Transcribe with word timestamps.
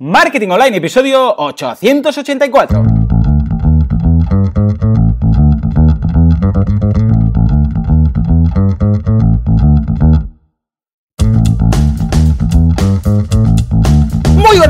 Marketing 0.00 0.50
Online, 0.50 0.74
episodio 0.78 1.32
884. 1.80 3.13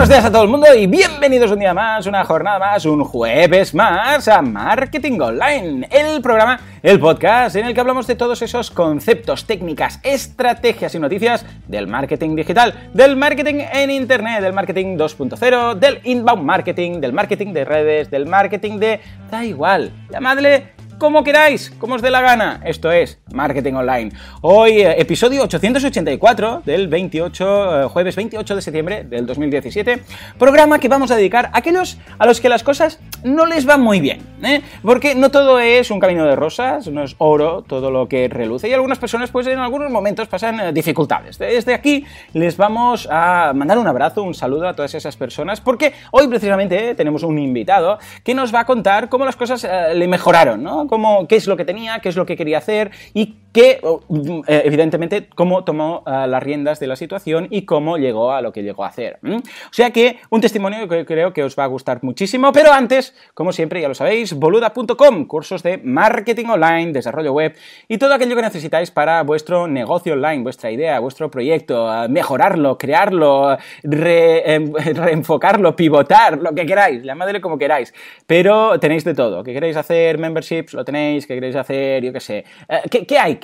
Buenos 0.05 0.19
días 0.19 0.27
a 0.27 0.33
todo 0.33 0.43
el 0.43 0.51
mundo 0.51 0.67
y 0.75 0.87
bienvenidos 0.87 1.51
un 1.51 1.61
día 1.61 1.73
más, 1.73 2.07
una 2.07 2.25
jornada 2.25 2.59
más, 2.59 2.85
un 2.85 3.05
jueves 3.05 3.73
más 3.73 4.29
a 4.29 4.43
Marketing 4.43 5.19
Online, 5.19 5.89
el 5.91 6.21
programa, 6.21 6.61
el 6.83 7.01
podcast 7.01 7.57
en 7.57 7.65
el 7.65 7.73
que 7.73 7.81
hablamos 7.81 8.07
de 8.07 8.15
todos 8.15 8.43
esos 8.43 8.71
conceptos, 8.71 9.47
técnicas, 9.47 10.01
estrategias 10.03 10.95
y 10.95 10.99
noticias 10.99 11.47
del 11.67 11.87
marketing 11.87 12.37
digital, 12.37 12.91
del 12.93 13.17
marketing 13.17 13.63
en 13.73 13.91
Internet, 13.91 14.43
del 14.43 14.53
marketing 14.53 14.99
2.0, 14.99 15.75
del 15.77 16.01
inbound 16.05 16.43
marketing, 16.43 17.01
del 17.01 17.15
marketing 17.15 17.55
de 17.55 17.65
redes, 17.65 18.11
del 18.11 18.27
marketing 18.27 18.79
de... 18.79 19.01
da 19.31 19.43
igual, 19.43 19.91
llamadle 20.11 20.74
como 20.99 21.25
queráis, 21.25 21.71
como 21.79 21.95
os 21.95 22.03
dé 22.03 22.11
la 22.11 22.21
gana. 22.21 22.61
Esto 22.65 22.91
es 22.93 23.19
Marketing 23.33 23.75
Online. 23.75 24.13
Hoy, 24.43 24.83
eh, 24.83 25.01
episodio 25.01 25.43
884 25.43 26.63
del 26.65 26.89
28, 26.89 27.83
eh, 27.83 27.89
jueves 27.89 28.17
28 28.17 28.57
de 28.57 28.63
septiembre 28.63 29.05
del 29.05 29.27
2017. 29.27 30.03
Programa 30.39 30.79
que 30.79 30.89
vamos 30.89 31.11
a 31.11 31.17
dedicar 31.17 31.47
a 31.47 31.59
aquellos 31.59 31.99
a 32.19 32.27
los 32.27 32.41
que 32.41 32.49
las 32.49 32.63
cosas 32.63 33.01
no 33.23 33.47
les 33.47 33.65
van 33.65 33.81
muy 33.81 34.01
bien. 34.01 34.21
¿eh? 34.43 34.63
Porque 34.83 35.15
no 35.15 35.31
todo 35.31 35.59
es 35.59 35.91
un 35.91 36.01
camino 36.01 36.25
de 36.27 36.37
rosas, 36.37 36.89
no 36.89 37.03
es 37.03 37.17
oro 37.19 37.63
todo 37.63 37.91
lo 37.91 38.09
que 38.09 38.29
reluce. 38.29 38.69
Y 38.69 38.73
algunas 38.73 38.99
personas, 38.99 39.31
pues 39.31 39.47
en 39.47 39.59
algunos 39.59 39.91
momentos 39.91 40.29
pasan 40.29 40.73
dificultades. 40.73 41.39
Desde 41.39 41.75
aquí 41.75 42.05
les 42.33 42.57
vamos 42.57 43.09
a 43.11 43.53
mandar 43.55 43.79
un 43.79 43.87
abrazo, 43.87 44.23
un 44.23 44.35
saludo 44.35 44.69
a 44.69 44.75
todas 44.75 44.95
esas 44.95 45.17
personas. 45.17 45.61
Porque 45.61 45.93
hoy 46.13 46.29
precisamente 46.29 46.95
tenemos 46.95 47.23
un 47.23 47.39
invitado 47.39 47.99
que 48.23 48.35
nos 48.35 48.55
va 48.55 48.61
a 48.61 48.67
contar 48.67 49.09
cómo 49.09 49.25
las 49.25 49.37
cosas 49.37 49.67
le 49.95 50.09
mejoraron, 50.09 50.63
¿no? 50.63 50.84
Qué 51.29 51.37
es 51.37 51.47
lo 51.47 51.57
que 51.57 51.65
tenía, 51.65 52.01
qué 52.01 52.09
es 52.09 52.17
lo 52.17 52.27
que 52.27 52.37
quería 52.37 52.59
hacer 52.59 52.91
y 53.13 53.37
qué, 53.55 53.81
mm, 54.09 54.41
eh, 54.49 54.63
evidentemente, 54.65 55.29
cómo 55.35 55.65
tomó 55.65 56.03
eh, 56.07 56.27
las 56.27 56.43
riendas 56.43 56.81
de 56.81 56.89
la 56.89 56.97
situación 56.97 57.47
y 57.51 57.63
cómo 57.63 57.97
llegó 57.97 58.33
a 58.33 58.43
lo 58.43 58.53
que 58.53 58.63
llegó 58.63 58.85
a 58.85 58.89
hacer. 58.89 59.19
O 59.25 59.41
sea 59.73 59.91
que 59.91 60.19
un 60.29 60.41
testimonio 60.41 60.89
que 60.89 61.07
creo 61.07 61.33
que 61.33 61.45
os 61.45 61.57
va 61.57 61.65
a 61.65 61.69
gustar 61.69 62.03
muchísimo, 62.03 62.53
pero 62.53 62.73
antes, 62.73 63.15
como 63.33 63.53
siempre, 63.53 63.81
ya 63.81 63.89
lo 63.89 63.95
sabéis, 63.95 64.35
boluda.com, 64.35 65.27
cursos 65.27 65.63
de 65.63 65.79
marketing 65.79 66.47
online, 66.47 66.93
desarrollo 66.93 67.33
web 67.33 67.55
y 67.87 67.99
todo 67.99 68.13
aquello 68.15 68.35
que 68.35 68.43
necesitáis 68.43 68.91
para 68.91 69.23
vuestro 69.23 69.69
negocio 69.69 70.15
online, 70.15 70.43
vuestra 70.43 70.73
idea, 70.73 70.99
vuestro 70.99 71.31
proyecto, 71.31 72.05
eh, 72.05 72.09
mejorarlo, 72.09 72.77
crearlo, 72.77 73.57
em, 73.85 74.73
reenfocarlo, 74.95 75.77
pivotar, 75.77 76.39
lo 76.39 76.53
que 76.53 76.67
queráis, 76.67 77.05
llamadle 77.05 77.41
como 77.41 77.57
queráis, 77.57 77.95
pero 78.27 78.81
tenéis 78.81 79.05
de 79.05 79.15
todo, 79.15 79.45
que 79.45 79.53
queréis 79.53 79.77
hacer 79.77 80.19
memberships, 80.19 80.75
lo 80.75 80.85
tenéis, 80.85 81.25
que 81.29 81.35
queréis 81.35 81.55
hacer, 81.55 82.03
yo 82.03 82.13
qué 82.13 82.21
sé. 82.21 82.45
Eh, 82.69 83.05
¿qué, 83.07 83.19
hay? 83.19 83.37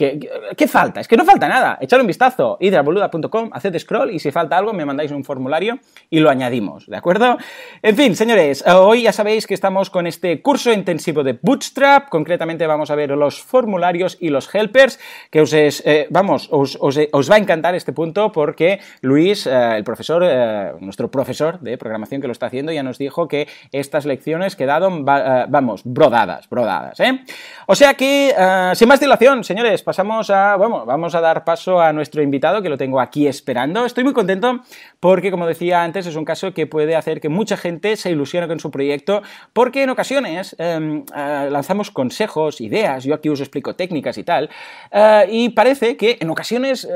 ¿Qué, 0.57 0.67
falta? 0.67 1.01
Es 1.01 1.09
que 1.09 1.17
no 1.17 1.27
falta 1.27 1.47
nada. 1.47 1.77
Echad 1.79 2.01
un 2.01 2.07
vistazo, 2.07 2.57
id 2.59 2.73
a 2.75 2.81
boluda.com, 2.81 3.51
haced 3.53 3.79
scroll 3.79 4.11
y 4.11 4.19
si 4.19 4.31
falta 4.31 4.57
algo 4.57 4.73
me 4.73 4.87
mandáis 4.87 5.11
un 5.11 5.25
formulario 5.25 5.79
y 6.09 6.21
lo 6.21 6.31
añadimos, 6.31 6.87
¿de 6.87 6.97
acuerdo? 6.97 7.37
En 7.83 7.97
fin, 7.97 8.17
señores, 8.17 8.65
hoy 8.67 9.03
ya 9.03 9.13
sabéis 9.13 9.47
que 9.47 9.53
estamos 9.53 9.91
con 9.91 10.07
este 10.07 10.41
curso 10.41 10.73
intensivo 10.73 11.23
de 11.23 11.39
Bootstrap. 11.43 12.09
Concretamente 12.09 12.67
vamos 12.67 12.91
a 12.91 12.95
ver 12.95 13.11
los 13.11 13.43
formularios 13.43 14.17
y 14.21 14.31
los 14.31 14.53
helpers, 14.55 14.99
que 15.31 15.43
os 15.43 15.53
es, 15.53 15.83
eh, 15.85 16.07
vamos, 16.09 16.49
os, 16.51 16.79
va 16.79 17.35
a 17.35 17.39
encantar 17.39 17.75
este 17.75 17.93
punto 17.93 18.33
porque 18.33 18.81
Luis, 19.03 19.47
eh, 19.47 19.77
el 19.77 19.85
profesor, 19.85 20.25
nuestro 20.81 21.11
profesor 21.11 21.61
de 21.61 21.77
programación 21.77 22.23
que 22.23 22.27
lo 22.27 22.33
está 22.33 22.47
haciendo, 22.47 22.73
ya 22.73 22.83
nos 22.83 22.97
dijo 22.97 23.29
que 23.29 23.49
estas 23.71 24.07
lecciones 24.07 24.57
quedaron, 24.57 25.05
vamos, 25.05 25.83
brodadas, 25.85 26.49
brodadas, 26.49 27.01
¿eh? 27.01 27.21
O 27.67 27.75
sea 27.75 27.95
que, 27.95 28.35
eh, 28.37 28.73
sin 28.75 28.89
más 28.89 28.99
dilación, 28.99 29.45
señores, 29.45 29.83
pasamos 29.91 30.31
a, 30.31 30.55
bueno, 30.55 30.87
vamos 30.87 31.17
a 31.17 31.21
dar 31.21 31.43
paso 31.43 31.81
a 31.81 31.93
nuestro 31.93 32.23
invitado, 32.23 32.63
que 32.63 32.69
lo 32.69 32.79
tengo 32.79 33.01
aquí 33.01 33.27
esperando. 33.27 33.85
Estoy 33.85 34.05
muy 34.05 34.13
contento 34.13 34.61
porque, 35.01 35.33
como 35.33 35.49
decía 35.49 35.83
antes, 35.83 36.07
es 36.07 36.15
un 36.15 36.25
caso 36.25 36.55
que 36.55 36.69
puede 36.69 36.95
hacer 36.95 37.21
que 37.21 37.29
mucha 37.29 37.57
gente 37.57 37.97
se 37.97 38.13
ilusione 38.13 38.47
con 38.47 38.61
su 38.61 38.71
proyecto, 38.71 39.21
porque 39.53 39.83
en 39.83 39.91
ocasiones 39.91 40.55
em, 40.61 41.03
eh, 41.13 41.49
lanzamos 41.51 41.91
consejos, 41.91 42.61
ideas, 42.61 43.03
yo 43.03 43.17
aquí 43.17 43.29
os 43.31 43.41
explico 43.41 43.75
técnicas 43.75 44.17
y 44.17 44.23
tal, 44.23 44.49
eh, 44.93 45.27
y 45.29 45.49
parece 45.49 45.97
que 45.97 46.19
en 46.21 46.31
ocasiones 46.31 46.89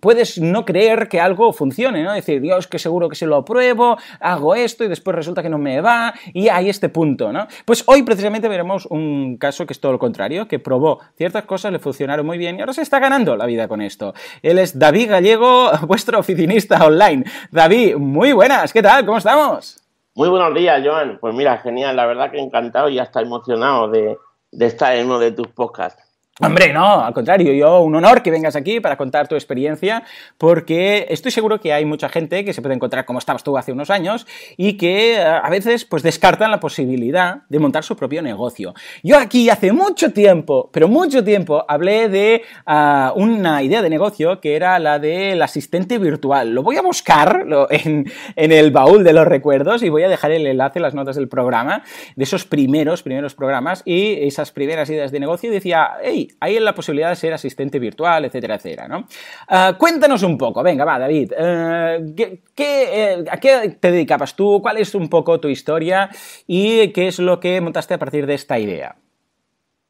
puedes 0.00 0.38
no 0.38 0.64
creer 0.64 1.08
que 1.08 1.20
algo 1.20 1.52
funcione, 1.52 2.02
¿no? 2.02 2.14
Decir, 2.14 2.40
Dios, 2.40 2.66
que 2.66 2.78
seguro 2.78 3.10
que 3.10 3.16
se 3.16 3.26
lo 3.26 3.36
apruebo, 3.36 3.98
hago 4.20 4.54
esto 4.54 4.84
y 4.84 4.88
después 4.88 5.14
resulta 5.14 5.42
que 5.42 5.50
no 5.50 5.58
me 5.58 5.82
va, 5.82 6.14
y 6.32 6.48
hay 6.48 6.70
este 6.70 6.88
punto, 6.88 7.30
¿no? 7.30 7.46
Pues 7.66 7.84
hoy 7.88 8.04
precisamente 8.04 8.48
veremos 8.48 8.86
un 8.86 9.36
caso 9.36 9.66
que 9.66 9.74
es 9.74 9.80
todo 9.80 9.92
lo 9.92 9.98
contrario, 9.98 10.48
que 10.48 10.58
probó 10.58 11.00
ciertas 11.18 11.44
cosas, 11.44 11.72
le 11.72 11.78
funcionaron 11.78 12.21
muy 12.22 12.38
bien 12.38 12.56
y 12.56 12.60
ahora 12.60 12.72
se 12.72 12.82
está 12.82 12.98
ganando 12.98 13.36
la 13.36 13.46
vida 13.46 13.68
con 13.68 13.80
esto. 13.80 14.14
Él 14.42 14.58
es 14.58 14.78
David 14.78 15.10
Gallego, 15.10 15.70
vuestro 15.86 16.18
oficinista 16.18 16.84
online. 16.84 17.24
David, 17.50 17.96
muy 17.96 18.32
buenas, 18.32 18.72
¿qué 18.72 18.82
tal? 18.82 19.04
¿Cómo 19.04 19.18
estamos? 19.18 19.78
Muy 20.14 20.28
buenos 20.28 20.54
días, 20.54 20.82
Joan. 20.84 21.18
Pues 21.20 21.34
mira, 21.34 21.58
genial, 21.58 21.96
la 21.96 22.06
verdad 22.06 22.30
que 22.30 22.38
encantado 22.38 22.88
y 22.88 22.98
hasta 22.98 23.20
emocionado 23.20 23.88
de, 23.88 24.18
de 24.50 24.66
estar 24.66 24.94
en 24.94 25.06
uno 25.06 25.18
de 25.18 25.32
tus 25.32 25.48
podcasts. 25.48 26.11
Hombre, 26.44 26.72
no, 26.72 27.04
al 27.04 27.14
contrario, 27.14 27.52
yo 27.52 27.82
un 27.82 27.94
honor 27.94 28.20
que 28.20 28.32
vengas 28.32 28.56
aquí 28.56 28.80
para 28.80 28.96
contar 28.96 29.28
tu 29.28 29.36
experiencia, 29.36 30.02
porque 30.38 31.06
estoy 31.08 31.30
seguro 31.30 31.60
que 31.60 31.72
hay 31.72 31.84
mucha 31.84 32.08
gente 32.08 32.44
que 32.44 32.52
se 32.52 32.60
puede 32.60 32.74
encontrar 32.74 33.04
como 33.04 33.20
estabas 33.20 33.44
tú 33.44 33.56
hace 33.56 33.70
unos 33.70 33.90
años 33.90 34.26
y 34.56 34.76
que 34.76 35.14
eh, 35.14 35.22
a 35.22 35.48
veces 35.50 35.84
pues 35.84 36.02
descartan 36.02 36.50
la 36.50 36.58
posibilidad 36.58 37.42
de 37.48 37.58
montar 37.60 37.84
su 37.84 37.94
propio 37.94 38.22
negocio. 38.22 38.74
Yo 39.04 39.18
aquí 39.18 39.50
hace 39.50 39.72
mucho 39.72 40.12
tiempo, 40.12 40.68
pero 40.72 40.88
mucho 40.88 41.22
tiempo, 41.22 41.64
hablé 41.68 42.08
de 42.08 42.42
ah, 42.66 43.12
una 43.14 43.62
idea 43.62 43.80
de 43.80 43.88
negocio 43.88 44.40
que 44.40 44.56
era 44.56 44.80
la 44.80 44.98
del 44.98 45.40
asistente 45.42 45.98
virtual. 45.98 46.50
Lo 46.50 46.64
voy 46.64 46.76
a 46.76 46.82
buscar 46.82 47.46
en, 47.70 48.10
el 48.34 48.70
baúl 48.72 49.04
de 49.04 49.12
los 49.12 49.28
recuerdos 49.28 49.84
y 49.84 49.90
voy 49.90 50.02
a 50.02 50.08
dejar 50.08 50.32
el 50.32 50.48
enlace 50.48 50.80
en 50.80 50.82
las 50.82 50.94
notas 50.94 51.14
del 51.14 51.28
programa, 51.28 51.84
de 52.16 52.24
esos 52.24 52.44
primeros, 52.44 53.04
primeros 53.04 53.36
programas 53.36 53.82
y 53.84 54.26
esas 54.26 54.50
primeras 54.50 54.90
ideas 54.90 55.12
de 55.12 55.20
negocio 55.20 55.48
decía, 55.48 55.92
hey, 56.02 56.31
hay 56.40 56.58
la 56.60 56.74
posibilidad 56.74 57.10
de 57.10 57.16
ser 57.16 57.32
asistente 57.32 57.78
virtual, 57.78 58.24
etcétera, 58.24 58.56
etcétera, 58.56 58.88
¿no? 58.88 59.04
Ah, 59.48 59.74
cuéntanos 59.78 60.22
un 60.22 60.38
poco, 60.38 60.62
venga, 60.62 60.84
va, 60.84 60.98
David, 60.98 61.32
eh, 61.36 62.42
eh, 62.56 63.24
¿a 63.30 63.36
qué 63.38 63.76
te 63.80 63.90
dedicabas 63.90 64.34
tú? 64.36 64.60
¿Cuál 64.62 64.78
es 64.78 64.94
un 64.94 65.08
poco 65.08 65.40
tu 65.40 65.48
historia? 65.48 66.10
¿Y 66.46 66.88
qué 66.88 67.08
es 67.08 67.18
lo 67.18 67.40
que 67.40 67.60
montaste 67.60 67.94
a 67.94 67.98
partir 67.98 68.26
de 68.26 68.34
esta 68.34 68.58
idea? 68.58 68.96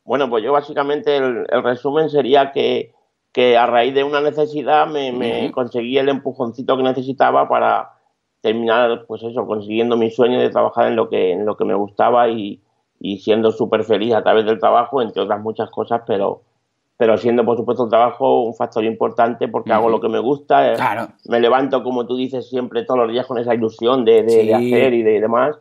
Bueno, 0.04 0.28
pues 0.28 0.42
yo 0.42 0.52
básicamente 0.52 1.16
el, 1.16 1.46
resumen 1.62 2.10
sería 2.10 2.52
que, 2.52 2.94
a 3.56 3.66
raíz 3.66 3.94
de 3.94 4.04
una 4.04 4.20
necesidad 4.20 4.86
me, 4.86 5.50
conseguí 5.52 5.96
el 5.98 6.08
empujoncito 6.08 6.76
que 6.76 6.82
necesitaba 6.82 7.48
para 7.48 7.90
terminar, 8.40 9.04
pues 9.06 9.22
eso, 9.22 9.46
consiguiendo 9.46 9.96
mi 9.96 10.10
sueño 10.10 10.40
de 10.40 10.50
trabajar 10.50 10.88
en 10.88 10.96
lo 10.96 11.08
que, 11.08 11.32
en 11.32 11.46
lo 11.46 11.56
que 11.56 11.64
me 11.64 11.74
gustaba 11.74 12.28
y, 12.28 12.60
y 13.04 13.18
siendo 13.18 13.50
súper 13.50 13.82
feliz 13.82 14.14
a 14.14 14.22
través 14.22 14.46
del 14.46 14.60
trabajo, 14.60 15.02
entre 15.02 15.22
otras 15.22 15.40
muchas 15.40 15.68
cosas, 15.70 16.02
pero, 16.06 16.42
pero 16.96 17.18
siendo 17.18 17.44
por 17.44 17.56
supuesto 17.56 17.82
el 17.84 17.90
trabajo 17.90 18.44
un 18.44 18.54
factor 18.54 18.84
importante 18.84 19.48
porque 19.48 19.72
hago 19.72 19.90
lo 19.90 20.00
que 20.00 20.08
me 20.08 20.20
gusta, 20.20 20.72
eh, 20.72 20.76
me 21.28 21.40
levanto 21.40 21.82
como 21.82 22.06
tú 22.06 22.16
dices 22.16 22.48
siempre 22.48 22.84
todos 22.84 23.00
los 23.00 23.10
días 23.10 23.26
con 23.26 23.38
esa 23.38 23.56
ilusión 23.56 24.04
de, 24.04 24.22
de, 24.22 24.54
hacer 24.54 24.94
y 24.94 25.02
de, 25.02 25.20
demás. 25.20 25.58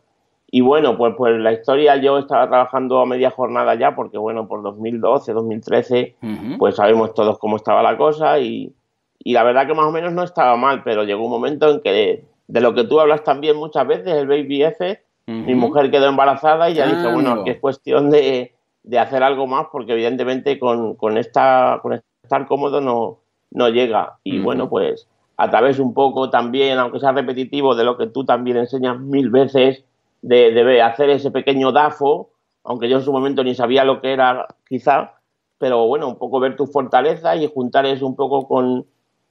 Y 0.51 0.61
bueno, 0.61 0.97
pues, 0.97 1.15
pues 1.17 1.39
la 1.39 1.51
historia 1.51 1.95
yo 1.95 2.19
estaba 2.19 2.47
trabajando 2.47 2.99
a 2.99 3.07
media 3.07 3.31
jornada 3.31 3.73
ya 3.73 3.95
porque 3.95 4.19
bueno, 4.19 4.47
por 4.47 4.61
2012, 4.61 5.33
2013, 5.33 6.15
pues 6.59 6.75
sabemos 6.75 7.15
todos 7.15 7.39
cómo 7.39 7.55
estaba 7.55 7.81
la 7.81 7.97
cosa 7.97 8.37
y, 8.37 8.71
y, 9.17 9.33
la 9.33 9.43
verdad 9.43 9.65
que 9.65 9.73
más 9.73 9.87
o 9.87 9.91
menos 9.91 10.13
no 10.13 10.21
estaba 10.21 10.55
mal, 10.57 10.83
pero 10.83 11.05
llegó 11.05 11.25
un 11.25 11.31
momento 11.31 11.71
en 11.71 11.81
que 11.81 11.91
de, 11.91 12.25
de 12.47 12.61
lo 12.61 12.75
que 12.75 12.83
tú 12.83 12.99
hablas 12.99 13.23
también 13.23 13.55
muchas 13.55 13.87
veces, 13.87 14.13
el 14.13 14.27
baby 14.27 14.61
F, 14.61 15.01
mi 15.27 15.55
mujer 15.55 15.91
quedó 15.91 16.07
embarazada 16.07 16.69
y 16.69 16.75
ya 16.75 16.87
dije, 16.87 17.11
bueno, 17.11 17.43
que 17.43 17.51
es 17.51 17.59
cuestión 17.59 18.09
de, 18.09 18.53
hacer 18.99 19.23
algo 19.23 19.47
más 19.47 19.67
porque 19.71 19.93
evidentemente 19.93 20.59
con, 20.59 21.17
esta, 21.17 21.79
con 21.81 22.01
estar 22.23 22.47
cómodo 22.47 22.81
no, 22.81 23.19
no 23.51 23.69
llega. 23.69 24.17
Y 24.23 24.39
bueno, 24.39 24.69
pues 24.69 25.07
a 25.37 25.49
través 25.49 25.79
un 25.79 25.93
poco 25.93 26.29
también, 26.29 26.77
aunque 26.77 26.99
sea 26.99 27.11
repetitivo, 27.11 27.75
de 27.75 27.83
lo 27.83 27.97
que 27.97 28.07
tú 28.07 28.25
también 28.25 28.57
enseñas 28.57 28.99
mil 28.99 29.29
veces, 29.29 29.83
de, 30.21 30.51
de 30.51 30.81
hacer 30.81 31.09
ese 31.09 31.31
pequeño 31.31 31.71
DAFO, 31.71 32.29
aunque 32.63 32.89
yo 32.89 32.97
en 32.97 33.03
su 33.03 33.11
momento 33.11 33.43
ni 33.43 33.55
sabía 33.55 33.83
lo 33.83 34.01
que 34.01 34.13
era 34.13 34.47
quizá, 34.67 35.13
pero 35.57 35.87
bueno, 35.87 36.07
un 36.07 36.17
poco 36.17 36.39
ver 36.39 36.55
tu 36.55 36.67
fortaleza 36.67 37.35
y 37.35 37.49
juntar 37.51 37.85
eso 37.85 38.05
un 38.05 38.15
poco 38.15 38.47
con, 38.47 38.85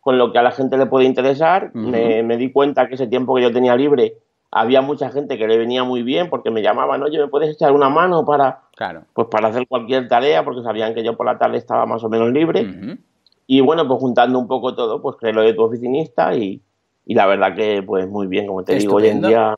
lo 0.07 0.33
que 0.33 0.39
a 0.39 0.43
la 0.43 0.51
gente 0.51 0.77
le 0.77 0.87
puede 0.87 1.05
interesar. 1.05 1.71
me, 1.75 2.23
me, 2.23 2.37
di 2.37 2.51
cuenta 2.51 2.89
que 2.89 2.95
ese 2.95 3.07
tiempo 3.07 3.35
que 3.35 3.43
yo 3.43 3.53
tenía 3.53 3.77
libre 3.77 4.15
había 4.51 4.83
mucha 4.83 5.11
gente 5.11 5.39
que 5.39 5.47
le 5.47 5.59
venía 5.59 5.85
muy 5.85 6.03
bien 6.03 6.29
porque 6.29 6.51
me 6.51 6.63
llamaban, 6.63 7.03
oye, 7.03 7.19
¿me 7.19 7.29
puedes 7.29 7.51
echar 7.51 7.73
una 7.73 7.89
mano 7.89 8.25
para, 8.25 8.63
claro. 8.75 9.03
pues 9.13 9.29
para 9.31 9.49
hacer 9.49 9.67
cualquier 9.69 10.09
tarea? 10.09 10.45
Porque 10.45 10.63
sabían 10.63 10.95
que 10.95 11.05
yo 11.05 11.17
por 11.17 11.27
la 11.27 11.39
tarde 11.39 11.59
estaba 11.59 11.87
más 11.87 12.03
o 12.03 12.09
menos 12.09 12.31
libre. 12.33 12.99
Y 13.47 13.61
bueno, 13.61 13.87
pues 13.87 14.01
juntando 14.01 14.39
un 14.39 14.49
poco 14.49 14.75
todo, 14.75 15.01
pues 15.03 15.17
creé 15.17 15.33
lo 15.33 15.43
de 15.43 15.55
tu 15.55 15.63
oficinista 15.63 16.35
y, 16.35 16.63
y 17.11 17.15
la 17.15 17.27
verdad 17.27 17.57
que 17.57 17.83
pues 17.83 18.09
muy 18.09 18.29
bien, 18.29 18.47
como 18.47 18.63
te 18.63 18.77
digo, 18.77 18.95
hoy 18.95 19.09
en 19.09 19.21
día... 19.21 19.57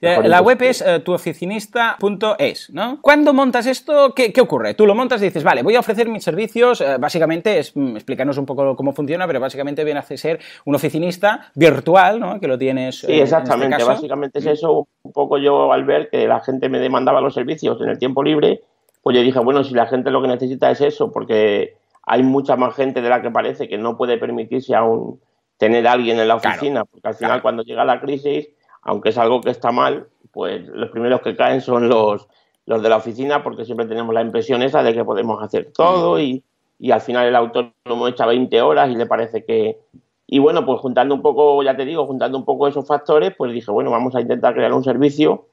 La 0.00 0.40
web 0.40 0.62
es 0.62 0.80
uh, 0.80 1.00
tuoficinista.es, 1.00 2.70
¿no? 2.70 3.00
Cuando 3.02 3.34
montas 3.34 3.66
esto, 3.66 4.14
¿qué, 4.14 4.32
ocurre? 4.40 4.72
Tú 4.72 4.86
lo 4.86 4.94
montas 4.94 5.20
y 5.20 5.26
dices, 5.26 5.44
vale, 5.44 5.62
voy 5.62 5.74
a 5.74 5.80
ofrecer 5.80 6.08
mis 6.08 6.24
servicios, 6.24 6.80
eh, 6.80 6.96
básicamente, 6.98 7.58
es, 7.58 7.76
mm, 7.76 7.96
explícanos 7.96 8.38
un 8.38 8.46
poco 8.46 8.74
cómo 8.74 8.94
funciona, 8.94 9.26
pero 9.26 9.40
básicamente 9.40 9.84
viene 9.84 10.00
a 10.00 10.02
ser 10.04 10.40
un 10.64 10.74
oficinista 10.74 11.50
virtual, 11.54 12.18
¿no? 12.18 12.40
Que 12.40 12.48
lo 12.48 12.56
tienes... 12.56 13.00
Sí, 13.00 13.20
exactamente, 13.20 13.76
este 13.76 13.86
básicamente 13.86 14.38
es 14.38 14.46
eso, 14.46 14.88
un 15.02 15.12
poco 15.12 15.36
yo 15.36 15.74
al 15.74 15.84
ver 15.84 16.08
que 16.08 16.26
la 16.26 16.40
gente 16.40 16.70
me 16.70 16.78
demandaba 16.78 17.20
los 17.20 17.34
servicios 17.34 17.78
en 17.82 17.90
el 17.90 17.98
tiempo 17.98 18.22
libre, 18.22 18.62
pues 19.02 19.14
yo 19.14 19.22
dije, 19.22 19.38
bueno, 19.40 19.64
si 19.64 19.74
la 19.74 19.86
gente 19.86 20.10
lo 20.10 20.22
que 20.22 20.28
necesita 20.28 20.70
es 20.70 20.80
eso, 20.80 21.12
porque 21.12 21.74
hay 22.06 22.22
mucha 22.22 22.56
más 22.56 22.74
gente 22.74 23.02
de 23.02 23.10
la 23.10 23.20
que 23.20 23.30
parece 23.30 23.68
que 23.68 23.76
no 23.76 23.98
puede 23.98 24.16
permitirse 24.16 24.74
aún 24.74 25.20
tener 25.58 25.86
a 25.86 25.92
alguien 25.92 26.18
en 26.18 26.28
la 26.28 26.36
oficina, 26.36 26.84
porque 26.84 27.08
al 27.08 27.14
final 27.14 27.42
cuando 27.42 27.62
llega 27.62 27.84
la 27.84 28.00
crisis, 28.00 28.48
aunque 28.82 29.08
es 29.10 29.18
algo 29.18 29.40
que 29.40 29.50
está 29.50 29.72
mal, 29.72 30.08
pues 30.32 30.66
los 30.68 30.90
primeros 30.90 31.22
que 31.22 31.34
caen 31.34 31.60
son 31.60 31.88
los, 31.88 32.28
los 32.66 32.82
de 32.82 32.88
la 32.88 32.96
oficina, 32.96 33.42
porque 33.42 33.64
siempre 33.64 33.86
tenemos 33.86 34.14
la 34.14 34.22
impresión 34.22 34.62
esa 34.62 34.82
de 34.82 34.94
que 34.94 35.04
podemos 35.04 35.42
hacer 35.42 35.72
todo 35.72 36.20
y, 36.20 36.44
y 36.78 36.90
al 36.90 37.00
final 37.00 37.26
el 37.26 37.36
autónomo 37.36 38.08
echa 38.08 38.26
20 38.26 38.60
horas 38.62 38.90
y 38.90 38.96
le 38.96 39.06
parece 39.06 39.44
que... 39.44 39.80
Y 40.28 40.40
bueno, 40.40 40.66
pues 40.66 40.80
juntando 40.80 41.14
un 41.14 41.22
poco, 41.22 41.62
ya 41.62 41.76
te 41.76 41.84
digo, 41.84 42.04
juntando 42.04 42.36
un 42.36 42.44
poco 42.44 42.66
esos 42.66 42.86
factores, 42.86 43.32
pues 43.36 43.52
dije, 43.52 43.70
bueno, 43.70 43.92
vamos 43.92 44.14
a 44.16 44.20
intentar 44.20 44.54
crear 44.54 44.72
un 44.72 44.82
servicio 44.82 45.46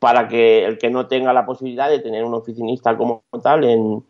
para 0.00 0.28
que 0.28 0.64
el 0.64 0.78
que 0.78 0.90
no 0.90 1.06
tenga 1.06 1.32
la 1.32 1.46
posibilidad 1.46 1.88
de 1.88 2.00
tener 2.00 2.24
un 2.24 2.34
oficinista 2.34 2.96
como 2.96 3.22
tal 3.42 3.64
en, 3.64 4.04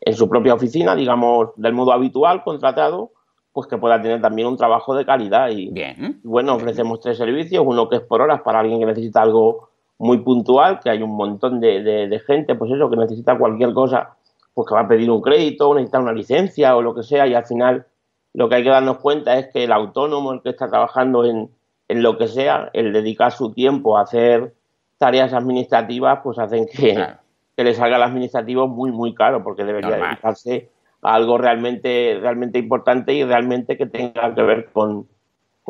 en 0.00 0.14
su 0.14 0.28
propia 0.28 0.54
oficina, 0.54 0.94
digamos, 0.94 1.50
del 1.56 1.74
modo 1.74 1.92
habitual, 1.92 2.42
contratado, 2.42 3.12
pues 3.52 3.66
que 3.66 3.78
pueda 3.78 4.00
tener 4.00 4.20
también 4.20 4.48
un 4.48 4.56
trabajo 4.56 4.94
de 4.94 5.04
calidad. 5.04 5.50
Y, 5.50 5.70
Bien. 5.70 6.20
bueno, 6.22 6.54
ofrecemos 6.54 7.00
tres 7.00 7.18
servicios, 7.18 7.64
uno 7.66 7.88
que 7.88 7.96
es 7.96 8.02
por 8.02 8.22
horas 8.22 8.42
para 8.42 8.60
alguien 8.60 8.80
que 8.80 8.86
necesita 8.86 9.22
algo 9.22 9.70
muy 9.98 10.18
puntual, 10.18 10.80
que 10.80 10.90
hay 10.90 11.02
un 11.02 11.14
montón 11.14 11.60
de, 11.60 11.82
de, 11.82 12.20
gente, 12.20 12.54
pues 12.54 12.70
eso, 12.72 12.88
que 12.88 12.96
necesita 12.96 13.36
cualquier 13.36 13.74
cosa, 13.74 14.16
pues 14.54 14.66
que 14.66 14.74
va 14.74 14.80
a 14.80 14.88
pedir 14.88 15.10
un 15.10 15.20
crédito, 15.20 15.74
necesita 15.74 16.00
una 16.00 16.12
licencia 16.12 16.74
o 16.74 16.80
lo 16.80 16.94
que 16.94 17.02
sea, 17.02 17.26
y 17.26 17.34
al 17.34 17.44
final 17.44 17.86
lo 18.32 18.48
que 18.48 18.54
hay 18.56 18.62
que 18.62 18.70
darnos 18.70 18.98
cuenta 18.98 19.38
es 19.38 19.48
que 19.52 19.64
el 19.64 19.72
autónomo, 19.72 20.32
el 20.32 20.40
que 20.40 20.50
está 20.50 20.68
trabajando 20.68 21.26
en, 21.26 21.50
en 21.88 22.02
lo 22.02 22.16
que 22.16 22.28
sea, 22.28 22.70
el 22.72 22.92
dedicar 22.92 23.32
su 23.32 23.52
tiempo 23.52 23.98
a 23.98 24.02
hacer 24.02 24.54
tareas 24.96 25.34
administrativas, 25.34 26.20
pues 26.22 26.38
hacen 26.38 26.66
que, 26.66 27.06
que 27.54 27.64
le 27.64 27.74
salga 27.74 27.96
el 27.96 28.02
administrativo 28.02 28.68
muy, 28.68 28.92
muy 28.92 29.14
caro, 29.14 29.42
porque 29.42 29.64
debería 29.64 29.96
dedicarse 29.96 30.70
algo 31.02 31.38
realmente, 31.38 32.18
realmente 32.20 32.58
importante 32.58 33.14
y 33.14 33.24
realmente 33.24 33.76
que 33.76 33.86
tenga 33.86 34.34
que 34.34 34.42
ver 34.42 34.70
con, 34.72 35.06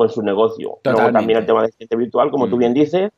su 0.09 0.23
negocio. 0.23 0.79
Luego 0.83 1.11
también 1.11 1.37
el 1.37 1.45
tema 1.45 1.61
de 1.61 1.69
cliente 1.69 1.95
virtual, 1.95 2.31
como 2.31 2.49
tú 2.49 2.55
mm. 2.55 2.59
bien 2.59 2.73
dices, 2.73 3.11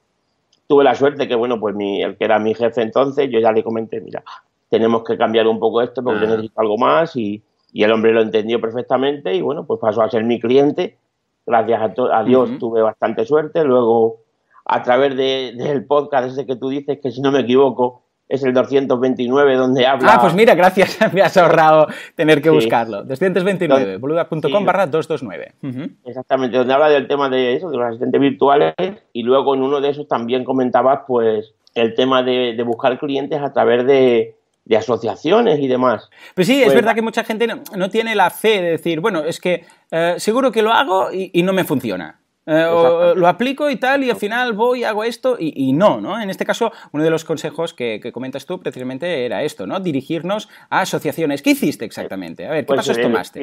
tuve 0.68 0.84
la 0.84 0.96
suerte 0.96 1.30
que, 1.30 1.36
bueno, 1.36 1.58
pues 1.58 1.74
mi, 1.76 2.02
el 2.02 2.18
que 2.18 2.26
era 2.26 2.40
mi 2.40 2.54
jefe 2.54 2.82
entonces, 2.82 3.30
yo 3.32 3.40
ya 3.40 3.54
le 3.54 3.64
comenté, 3.64 4.02
mira, 4.02 4.22
tenemos 4.70 5.04
que 5.04 5.18
cambiar 5.18 5.48
un 5.48 5.60
poco 5.60 5.82
esto 5.82 6.04
porque 6.04 6.26
ah. 6.26 6.30
necesito 6.30 6.60
algo 6.60 6.78
más 6.78 7.16
y, 7.16 7.42
el 7.74 7.92
hombre 7.92 8.14
lo 8.14 8.22
entendió 8.22 8.62
perfectamente 8.62 9.34
y, 9.34 9.42
bueno, 9.42 9.66
pues 9.66 9.80
pasó 9.80 10.04
a 10.04 10.10
ser 10.10 10.24
mi 10.26 10.40
cliente. 10.40 10.98
Gracias 11.46 11.82
a, 12.12 12.24
Dios 12.24 12.60
tuve 12.60 12.84
bastante 12.84 13.26
suerte. 13.26 13.64
Luego, 13.64 14.18
a 14.66 14.84
través 14.84 15.16
del 15.18 15.86
podcast 15.88 16.28
ese 16.28 16.46
que 16.46 16.56
tú 16.56 16.70
dices, 16.70 17.00
que 17.02 17.12
si 17.12 17.20
no 17.20 17.32
me 17.32 17.40
equivoco, 17.40 18.03
es 18.30 18.44
el 18.44 18.54
229 18.54 19.56
donde 19.56 19.86
habla... 19.86 20.14
Ah, 20.14 20.22
pues 20.22 20.34
mira, 20.34 20.56
gracias, 20.56 20.98
me 21.14 21.22
has 21.22 21.36
ahorrado 21.38 21.88
tener 22.16 22.42
que 22.42 22.50
buscarlo. 22.50 23.04
229, 23.04 23.98
boluda.com 23.98 24.66
barra 24.66 24.88
229. 24.88 25.90
Exactamente, 26.06 26.58
donde 26.58 26.74
habla 26.74 26.90
del 26.90 27.08
tema 27.08 27.30
de 27.30 27.56
eso, 27.56 27.70
de 27.70 27.78
los 27.78 27.88
asistentes 27.88 28.20
virtuales 28.20 28.74
y 29.12 29.24
luego 29.24 29.56
en 29.56 29.62
uno 29.62 29.82
de 29.82 29.90
esos 29.90 30.08
también 30.08 30.44
comentabas 30.44 31.02
pues 31.08 31.54
el 31.76 31.96
tema 31.96 32.24
de, 32.24 32.62
buscar 32.66 32.98
clientes 33.00 33.42
a 33.42 33.52
través 33.52 33.86
de, 33.86 34.36
asociaciones 34.76 35.60
y 35.60 35.68
demás. 35.68 36.10
Pues 36.34 36.48
sí, 36.48 36.60
es 36.60 36.66
pues 36.66 36.76
verdad 36.76 36.96
que 36.96 37.02
mucha 37.02 37.24
gente 37.24 37.48
no, 37.48 37.90
tiene 37.90 38.16
la 38.16 38.30
fe 38.30 38.62
de 38.62 38.72
decir, 38.72 39.00
bueno, 39.02 39.20
es 39.20 39.40
que 39.40 39.66
eh, 39.92 40.16
seguro 40.18 40.52
que 40.52 40.62
lo 40.62 40.72
hago 40.72 41.10
y 41.12 41.44
no 41.44 41.54
me 41.54 41.64
funciona. 41.64 42.23
Eh, 42.46 43.14
lo 43.16 43.28
aplico 43.28 43.70
y 43.70 43.78
tal, 43.78 44.04
y 44.04 44.10
al 44.10 44.18
final 44.18 44.54
voy, 44.54 44.84
hago 44.84 45.04
esto, 45.04 45.38
y, 45.40 45.72
no, 45.74 46.02
¿no? 46.02 46.20
En 46.20 46.30
este 46.30 46.46
caso, 46.46 46.72
uno 46.92 47.04
de 47.04 47.10
los 47.10 47.24
consejos 47.24 47.74
que, 47.74 48.12
comentas 48.12 48.46
tú 48.46 48.60
precisamente 48.60 49.26
era 49.26 49.44
esto, 49.44 49.66
¿no? 49.66 49.80
Dirigirnos 49.80 50.50
a 50.70 50.82
asociaciones. 50.82 51.42
¿Qué 51.42 51.52
hiciste 51.52 51.86
exactamente? 51.86 52.46
A 52.46 52.52
ver, 52.52 52.62
¿qué 52.62 52.68
pues, 52.68 52.80
pasos 52.80 52.98
eh, 52.98 53.02
tomaste? 53.02 53.42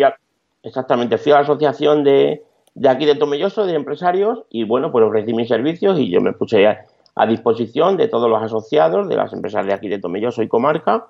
exactamente, 0.62 1.16
fui 1.16 1.32
a 1.32 1.36
la 1.36 1.40
asociación 1.40 2.04
de, 2.04 2.42
aquí 2.86 3.06
de 3.06 3.14
Tomelloso, 3.14 3.64
de 3.64 3.74
empresarios, 3.74 4.44
y 4.50 4.64
bueno, 4.64 4.92
pues 4.92 5.04
ofrecí 5.04 5.32
mis 5.32 5.48
servicios 5.48 5.98
y 5.98 6.10
yo 6.10 6.20
me 6.20 6.32
puse 6.32 6.66
a, 6.66 6.86
disposición 7.26 7.98
de 7.98 8.08
todos 8.08 8.30
los 8.30 8.42
asociados 8.42 9.06
de 9.06 9.14
las 9.14 9.32
empresas 9.34 9.66
de 9.66 9.74
aquí 9.74 9.88
de 9.88 9.98
Tomelloso 9.98 10.42
y 10.42 10.48
comarca. 10.48 11.08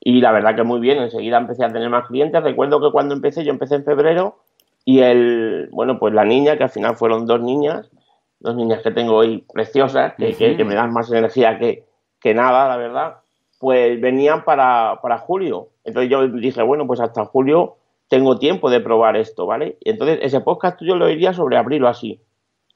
Y 0.00 0.20
la 0.20 0.32
verdad 0.32 0.56
que 0.56 0.64
muy 0.64 0.80
bien, 0.80 0.98
enseguida 0.98 1.38
empecé 1.38 1.64
a 1.64 1.68
tener 1.68 1.88
más 1.88 2.08
clientes. 2.08 2.42
Recuerdo 2.42 2.80
que 2.80 2.90
cuando 2.90 3.14
empecé, 3.14 3.44
yo 3.44 3.52
empecé 3.52 3.76
en 3.76 3.84
febrero, 3.84 4.38
y 4.88 5.00
el, 5.00 5.68
bueno, 5.72 5.98
pues 5.98 6.14
la 6.14 6.24
niña, 6.24 6.56
que 6.56 6.62
al 6.62 6.70
final 6.70 6.96
fueron 6.96 7.26
dos 7.26 7.42
niñas, 7.42 7.90
dos 8.38 8.54
niñas 8.54 8.82
que 8.82 8.92
tengo 8.92 9.16
hoy 9.16 9.44
preciosas, 9.52 10.14
que, 10.14 10.64
me 10.64 10.76
dan 10.76 10.92
más 10.92 11.10
energía 11.10 11.58
que, 11.58 11.84
que, 12.20 12.34
nada, 12.34 12.68
la 12.68 12.76
verdad, 12.76 13.16
pues 13.58 14.00
venían 14.00 14.44
para, 14.44 15.00
para 15.02 15.18
julio. 15.18 15.70
Entonces 15.82 16.08
yo 16.08 16.28
dije, 16.28 16.62
bueno, 16.62 16.86
pues 16.86 17.00
hasta 17.00 17.24
julio 17.24 17.78
tengo 18.06 18.38
tiempo 18.38 18.70
de 18.70 18.78
probar 18.78 19.16
esto, 19.16 19.44
¿vale? 19.44 19.76
Y 19.80 19.90
entonces 19.90 20.20
ese 20.22 20.40
podcast 20.40 20.80
yo 20.80 20.94
lo 20.94 21.10
iría 21.10 21.32
sobre 21.32 21.56
abril 21.56 21.82
o 21.82 21.88
así. 21.88 22.20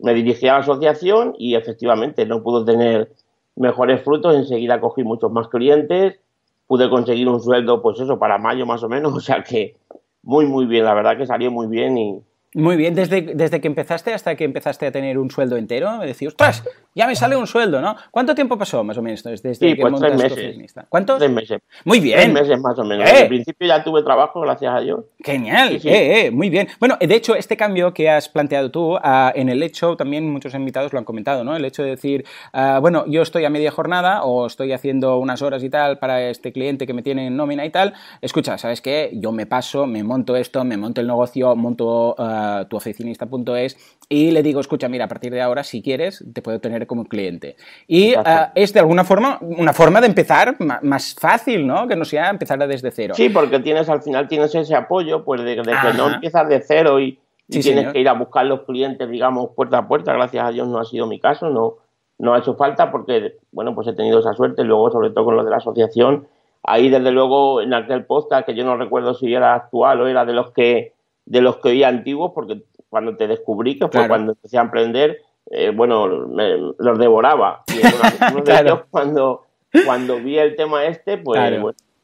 Me 0.00 0.12
dirigí 0.12 0.48
a 0.48 0.54
la 0.54 0.58
asociación 0.58 1.36
y 1.38 1.54
efectivamente 1.54 2.26
no 2.26 2.42
pudo 2.42 2.64
tener 2.64 3.12
mejores 3.54 4.02
frutos, 4.02 4.34
enseguida 4.34 4.80
cogí 4.80 5.04
muchos 5.04 5.30
más 5.30 5.46
clientes, 5.46 6.18
pude 6.66 6.90
conseguir 6.90 7.28
un 7.28 7.40
sueldo, 7.40 7.82
pues 7.82 8.00
eso, 8.00 8.18
para 8.18 8.36
mayo 8.36 8.66
más 8.66 8.82
o 8.82 8.88
menos, 8.88 9.12
o 9.16 9.20
sea 9.20 9.44
que 9.44 9.76
muy, 10.22 10.46
muy 10.46 10.66
bien. 10.66 10.84
La 10.84 10.94
verdad 10.94 11.16
que 11.16 11.26
salió 11.26 11.50
muy 11.50 11.66
bien 11.66 11.98
y, 11.98 12.22
muy 12.54 12.76
bien, 12.76 12.94
desde, 12.96 13.22
desde 13.22 13.60
que 13.60 13.68
empezaste 13.68 14.12
hasta 14.12 14.34
que 14.34 14.42
empezaste 14.42 14.86
a 14.86 14.90
tener 14.90 15.18
un 15.18 15.30
sueldo 15.30 15.56
entero, 15.56 15.98
me 15.98 16.06
decís, 16.06 16.28
ostras, 16.28 16.64
ya 16.96 17.06
me 17.06 17.14
sale 17.14 17.36
un 17.36 17.46
sueldo, 17.46 17.80
¿no? 17.80 17.94
¿Cuánto 18.10 18.34
tiempo 18.34 18.58
pasó 18.58 18.82
más 18.82 18.98
o 18.98 19.02
menos 19.02 19.22
desde 19.22 19.54
sí, 19.54 19.76
que 19.76 19.80
pues 19.80 19.92
montas 19.92 20.16
tres 20.16 20.56
meses. 20.56 20.84
¿Cuántos? 20.88 21.18
Tres 21.18 21.30
meses. 21.30 21.60
Muy 21.84 22.00
bien. 22.00 22.18
Tres 22.18 22.32
meses 22.32 22.60
más 22.60 22.76
o 22.76 22.84
menos. 22.84 23.08
Eh. 23.08 23.22
Al 23.22 23.28
principio 23.28 23.68
ya 23.68 23.84
tuve 23.84 24.02
trabajo, 24.02 24.40
gracias 24.40 24.74
a 24.74 24.80
Dios. 24.80 25.04
Genial, 25.20 25.76
Eh, 25.84 26.26
eh, 26.26 26.30
muy 26.32 26.50
bien. 26.50 26.66
Bueno, 26.80 26.96
de 27.00 27.14
hecho, 27.14 27.36
este 27.36 27.56
cambio 27.56 27.94
que 27.94 28.10
has 28.10 28.28
planteado 28.28 28.72
tú 28.72 28.96
ah, 29.00 29.32
en 29.34 29.48
el 29.48 29.62
hecho, 29.62 29.96
también 29.96 30.28
muchos 30.28 30.52
invitados 30.54 30.92
lo 30.92 30.98
han 30.98 31.04
comentado, 31.04 31.44
¿no? 31.44 31.54
El 31.54 31.64
hecho 31.64 31.84
de 31.84 31.90
decir, 31.90 32.24
ah, 32.52 32.80
bueno, 32.80 33.04
yo 33.06 33.22
estoy 33.22 33.44
a 33.44 33.50
media 33.50 33.70
jornada 33.70 34.24
o 34.24 34.46
estoy 34.46 34.72
haciendo 34.72 35.18
unas 35.18 35.40
horas 35.42 35.62
y 35.62 35.70
tal 35.70 35.98
para 35.98 36.28
este 36.28 36.52
cliente 36.52 36.84
que 36.84 36.94
me 36.94 37.02
tiene 37.02 37.28
en 37.28 37.36
nómina 37.36 37.64
y 37.64 37.70
tal. 37.70 37.94
Escucha, 38.20 38.58
¿sabes 38.58 38.80
qué? 38.80 39.10
Yo 39.14 39.30
me 39.30 39.46
paso, 39.46 39.86
me 39.86 40.02
monto 40.02 40.34
esto, 40.34 40.64
me 40.64 40.76
monto 40.76 41.00
el 41.00 41.06
negocio, 41.06 41.54
monto 41.54 42.16
uh, 42.18 42.39
tu 42.68 42.76
oficinista 42.76 43.26
es 43.56 43.76
y 44.08 44.30
le 44.30 44.42
digo, 44.42 44.60
escucha, 44.60 44.88
mira, 44.88 45.04
a 45.04 45.08
partir 45.08 45.32
de 45.32 45.40
ahora, 45.40 45.62
si 45.62 45.82
quieres, 45.82 46.24
te 46.32 46.42
puedo 46.42 46.60
tener 46.60 46.86
como 46.86 47.04
cliente. 47.04 47.56
Y 47.86 48.14
ah, 48.14 48.52
es 48.54 48.72
de 48.72 48.80
alguna 48.80 49.04
forma 49.04 49.38
una 49.40 49.72
forma 49.72 50.00
de 50.00 50.08
empezar 50.08 50.56
más 50.82 51.14
fácil, 51.14 51.66
¿no? 51.66 51.86
Que 51.86 51.96
no 51.96 52.04
sea 52.04 52.30
empezar 52.30 52.58
desde 52.66 52.90
cero. 52.90 53.14
Sí, 53.16 53.28
porque 53.28 53.60
tienes 53.60 53.88
al 53.88 54.02
final 54.02 54.28
tienes 54.28 54.54
ese 54.54 54.74
apoyo, 54.74 55.24
pues 55.24 55.42
de, 55.42 55.56
que 55.56 55.96
no 55.96 56.14
empiezas 56.14 56.48
de 56.48 56.60
cero 56.60 57.00
y, 57.00 57.18
tienes 57.48 57.92
que 57.92 57.98
ir 57.98 58.08
a 58.08 58.12
buscar 58.12 58.46
los 58.46 58.60
clientes, 58.62 59.08
digamos, 59.10 59.50
puerta 59.56 59.78
a 59.78 59.88
puerta. 59.88 60.12
Gracias 60.12 60.44
a 60.44 60.50
Dios 60.50 60.68
no 60.68 60.78
ha 60.78 60.84
sido 60.84 61.06
mi 61.06 61.18
caso, 61.18 61.50
no, 61.50 61.76
no 62.18 62.34
ha 62.34 62.38
hecho 62.38 62.54
falta 62.54 62.92
porque, 62.92 63.38
bueno, 63.50 63.74
pues 63.74 63.88
he 63.88 63.92
tenido 63.92 64.20
esa 64.20 64.34
suerte. 64.34 64.62
Luego, 64.62 64.90
sobre 64.90 65.10
todo 65.10 65.24
con 65.24 65.36
lo 65.36 65.44
de 65.44 65.50
la 65.50 65.56
asociación, 65.56 66.28
ahí 66.62 66.88
desde 66.88 67.10
luego 67.10 67.60
en 67.60 67.74
aquel 67.74 68.04
podcast, 68.04 68.46
que 68.46 68.54
yo 68.54 68.64
no 68.64 68.76
recuerdo 68.76 69.14
si 69.14 69.32
era 69.32 69.54
actual 69.54 70.00
o 70.00 70.06
era 70.06 70.24
de 70.24 70.32
los 70.32 70.52
que 70.52 70.92
de 71.30 71.40
los 71.40 71.58
que 71.58 71.68
oía 71.68 71.86
antiguos, 71.86 72.32
porque 72.34 72.62
cuando 72.88 73.16
te 73.16 73.28
descubrí, 73.28 73.78
que 73.78 73.86
fue 73.86 74.08
cuando 74.08 74.32
empecé 74.32 74.58
a 74.58 74.62
emprender, 74.62 75.18
eh, 75.48 75.70
bueno, 75.70 76.08
los 76.08 76.98
devoraba. 76.98 77.62
Y 77.68 77.80
cuando, 78.90 79.46
cuando 79.86 80.16
vi 80.18 80.38
el 80.38 80.56
tema 80.56 80.86
este, 80.86 81.18
pues, 81.18 81.38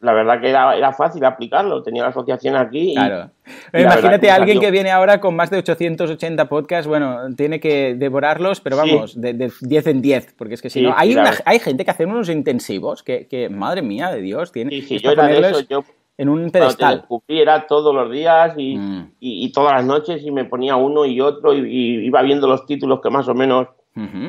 la 0.00 0.12
verdad 0.12 0.40
que 0.40 0.48
era, 0.50 0.76
era, 0.76 0.92
fácil 0.92 1.24
aplicarlo. 1.24 1.82
Tenía 1.82 2.04
la 2.04 2.10
asociación 2.10 2.54
aquí. 2.54 2.94
claro. 2.94 3.32
Imagínate 3.72 4.30
a 4.30 4.36
alguien 4.36 4.60
que 4.60 4.70
viene 4.70 4.92
ahora 4.92 5.20
con 5.20 5.34
más 5.34 5.50
de 5.50 5.58
880 5.58 6.48
podcasts, 6.48 6.86
bueno, 6.86 7.34
tiene 7.34 7.58
que 7.58 7.96
devorarlos, 7.96 8.60
pero 8.60 8.76
vamos, 8.76 9.20
de, 9.20 9.50
10 9.60 9.86
en 9.88 10.02
10, 10.02 10.34
porque 10.38 10.54
es 10.54 10.62
que 10.62 10.70
si 10.70 10.82
no, 10.82 10.94
hay, 10.96 11.16
hay 11.44 11.58
gente 11.58 11.84
que 11.84 11.90
hace 11.90 12.06
unos 12.06 12.28
intensivos 12.28 13.02
que, 13.02 13.26
que, 13.26 13.48
madre 13.48 13.82
mía 13.82 14.12
de 14.12 14.20
Dios, 14.20 14.52
tiene. 14.52 14.70
Sí, 14.70 14.82
sí, 14.82 14.98
yo 15.00 15.10
era 15.10 15.26
de 15.26 15.40
eso, 15.40 15.60
yo 15.68 15.84
en 16.18 16.28
un 16.28 16.50
pedestal. 16.50 17.06
era 17.28 17.66
todos 17.66 17.94
los 17.94 18.10
días 18.10 18.54
mm. 18.56 18.58
y, 18.58 19.10
y, 19.20 19.52
todas 19.52 19.74
las 19.74 19.84
noches 19.84 20.24
y 20.24 20.30
me 20.30 20.44
ponía 20.44 20.76
uno 20.76 21.04
y 21.04 21.20
otro 21.20 21.54
y, 21.54 22.06
iba 22.06 22.22
viendo 22.22 22.46
los 22.46 22.64
títulos 22.66 23.00
que 23.02 23.10
más 23.10 23.28
o 23.28 23.34
menos 23.34 23.68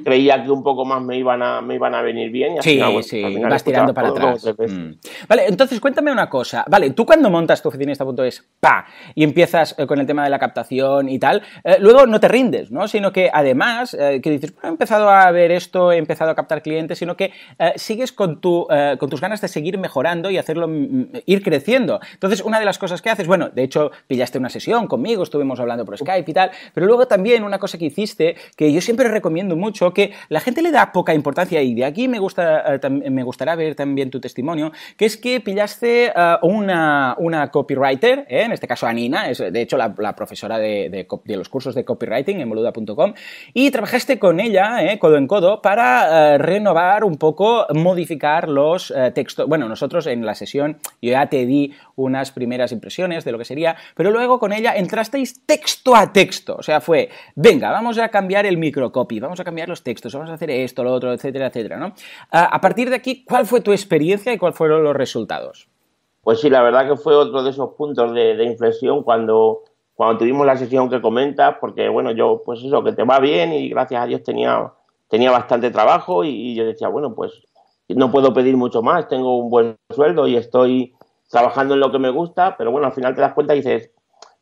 creía 0.03 0.43
que 0.43 0.49
un 0.49 0.63
poco 0.63 0.85
más 0.85 1.01
me 1.01 1.17
iban 1.17 1.41
a, 1.43 1.61
me 1.61 1.75
iban 1.75 1.93
a 1.93 2.01
venir 2.01 2.31
bien. 2.31 2.57
Y 2.57 2.61
sí, 2.61 2.81
sí, 3.03 3.37
vas 3.37 3.63
tirando 3.63 3.93
para 3.93 4.09
atrás. 4.09 4.45
Mm. 4.45 4.91
Vale, 5.27 5.45
entonces 5.47 5.79
cuéntame 5.79 6.11
una 6.11 6.29
cosa. 6.29 6.63
Vale, 6.69 6.91
tú 6.91 7.05
cuando 7.05 7.29
montas 7.29 7.61
tu 7.61 7.69
oficinista.es, 7.69 8.45
pa, 8.59 8.85
y 9.15 9.23
empiezas 9.23 9.75
eh, 9.77 9.85
con 9.85 9.99
el 9.99 10.05
tema 10.05 10.23
de 10.23 10.29
la 10.29 10.39
captación 10.39 11.09
y 11.09 11.19
tal, 11.19 11.41
eh, 11.63 11.77
luego 11.79 12.05
no 12.05 12.19
te 12.19 12.27
rindes, 12.27 12.71
¿no? 12.71 12.87
Sino 12.87 13.11
que 13.11 13.29
además, 13.33 13.93
eh, 13.93 14.21
que 14.21 14.29
dices, 14.29 14.53
he 14.63 14.67
empezado 14.67 15.09
a 15.09 15.29
ver 15.31 15.51
esto, 15.51 15.91
he 15.91 15.97
empezado 15.97 16.31
a 16.31 16.35
captar 16.35 16.61
clientes, 16.61 16.97
sino 16.97 17.15
que 17.17 17.31
sigues 17.75 18.11
con, 18.11 18.39
tu, 18.39 18.67
con 18.99 19.09
tus 19.09 19.21
ganas 19.21 19.41
de 19.41 19.47
seguir 19.47 19.77
mejorando 19.77 20.29
y 20.29 20.37
hacerlo, 20.37 20.67
mm, 20.67 21.07
ir 21.25 21.43
creciendo. 21.43 21.99
Entonces, 22.13 22.41
una 22.41 22.59
de 22.59 22.65
las 22.65 22.77
cosas 22.77 23.01
que 23.01 23.09
haces, 23.09 23.27
bueno, 23.27 23.49
de 23.49 23.63
hecho, 23.63 23.91
pillaste 24.07 24.37
una 24.37 24.49
sesión 24.49 24.87
conmigo, 24.87 25.23
estuvimos 25.23 25.59
hablando 25.59 25.85
por 25.85 25.97
Skype 25.97 26.29
y 26.29 26.33
tal, 26.33 26.51
pero 26.73 26.85
luego 26.85 27.07
también 27.07 27.43
una 27.43 27.59
cosa 27.59 27.77
que 27.77 27.85
hiciste, 27.85 28.35
que 28.55 28.71
yo 28.71 28.81
siempre 28.81 29.09
recomiendo 29.09 29.56
mucho, 29.57 29.93
que 29.93 30.13
la 30.29 30.39
gente 30.39 30.61
le 30.61 30.71
da 30.71 30.91
poca 30.91 31.13
importancia 31.13 31.61
y 31.61 31.73
de 31.73 31.85
aquí 31.85 32.07
me, 32.07 32.19
gusta, 32.19 32.79
me 32.89 33.23
gustará 33.23 33.55
ver 33.55 33.75
también 33.75 34.09
tu 34.09 34.19
testimonio, 34.19 34.71
que 34.95 35.05
es 35.05 35.17
que 35.17 35.41
pillaste 35.41 36.13
una, 36.41 37.15
una 37.17 37.51
copywriter, 37.51 38.25
¿eh? 38.29 38.43
en 38.43 38.51
este 38.51 38.67
caso 38.67 38.87
Anina, 38.87 39.29
es 39.29 39.39
de 39.39 39.61
hecho 39.61 39.77
la, 39.77 40.15
profesora 40.15 40.57
de, 40.57 41.07
los 41.25 41.49
cursos 41.49 41.75
de 41.75 41.83
copywriting 41.83 42.39
en 42.39 42.49
boluda.com, 42.49 43.13
y 43.53 43.71
trabajaste 43.71 44.19
con 44.19 44.39
ella, 44.39 44.83
eh, 44.83 44.99
codo 44.99 45.17
en 45.17 45.27
codo, 45.27 45.61
para 45.61 46.35
eh, 46.35 46.37
renovar 46.37 47.03
un 47.03 47.17
poco, 47.17 47.65
modificar 47.73 48.49
los 48.49 48.93
textos. 49.13 49.47
Bueno, 49.47 49.67
nosotros 49.67 50.07
en 50.07 50.25
la 50.25 50.35
sesión 50.35 50.77
yo 51.01 51.11
ya 51.11 51.27
te 51.27 51.45
di 51.45 51.73
unas 51.95 52.31
primeras 52.31 52.71
impresiones 52.71 53.25
de 53.25 53.31
lo 53.31 53.37
que 53.37 53.45
sería, 53.45 53.75
pero 53.95 54.11
luego 54.11 54.39
con 54.39 54.53
ella 54.53 54.75
entrasteis 54.75 55.45
texto 55.45 55.95
a 55.95 56.13
texto, 56.13 56.55
o 56.57 56.63
sea, 56.63 56.81
fue, 56.81 57.09
venga, 57.35 57.71
vamos 57.71 57.97
a 57.97 58.09
cambiar 58.09 58.45
el 58.45 58.57
microcopy, 58.57 59.19
vamos 59.19 59.39
a 59.39 59.43
cambiar 59.47 59.69
los 59.69 59.81
textos, 59.81 60.13
vamos 60.13 60.29
a 60.29 60.33
hacer 60.33 60.51
esto, 60.51 60.83
lo 60.83 60.93
otro, 60.93 61.13
etcétera, 61.13 61.47
etcétera, 61.47 61.77
¿no? 61.77 61.93
a 62.31 62.59
partir 62.59 62.89
de 62.89 62.97
aquí, 62.97 63.23
¿cuál 63.23 63.45
fue 63.45 63.61
tu 63.61 63.71
experiencia 63.71 64.33
y 64.33 64.37
cuáles 64.37 64.57
fueron 64.57 64.83
los 64.83 64.93
resultados? 64.93 65.69
Pues 66.27 66.41
sí, 66.41 66.49
la 66.49 66.61
verdad 66.61 66.85
que 66.89 66.97
fue 66.97 67.15
otro 67.15 67.41
de 67.41 67.51
esos 67.51 67.69
puntos 67.75 68.13
de, 68.13 68.43
inflexión 68.43 69.01
cuando, 69.01 69.63
cuando 69.95 70.17
tuvimos 70.17 70.45
la 70.45 70.57
sesión 70.57 70.89
que 70.89 70.99
comentas, 70.99 71.55
porque 71.61 71.87
bueno, 71.87 72.11
yo, 72.11 72.41
pues 72.45 72.61
eso, 72.61 72.83
que 72.83 72.91
te 72.91 73.05
va 73.05 73.21
bien 73.21 73.53
y 73.53 73.69
gracias 73.69 74.03
a 74.03 74.05
Dios 74.07 74.23
tenía, 74.23 74.73
tenía 75.07 75.31
bastante 75.31 75.71
trabajo 75.71 76.25
y, 76.25 76.53
yo 76.53 76.65
decía, 76.65 76.89
bueno, 76.89 77.15
pues 77.15 77.31
no 77.87 78.11
puedo 78.11 78.33
pedir 78.33 78.57
mucho 78.57 78.81
más, 78.81 79.07
tengo 79.07 79.37
un 79.37 79.49
buen 79.49 79.77
sueldo 79.89 80.27
y 80.27 80.35
estoy 80.35 80.93
trabajando 81.29 81.75
en 81.75 81.79
lo 81.79 81.93
que 81.93 81.99
me 81.99 82.09
gusta, 82.09 82.57
pero 82.57 82.71
bueno, 82.71 82.87
al 82.87 82.93
final 82.93 83.15
te 83.15 83.21
das 83.21 83.33
cuenta 83.33 83.55
y 83.55 83.59
dices, 83.59 83.91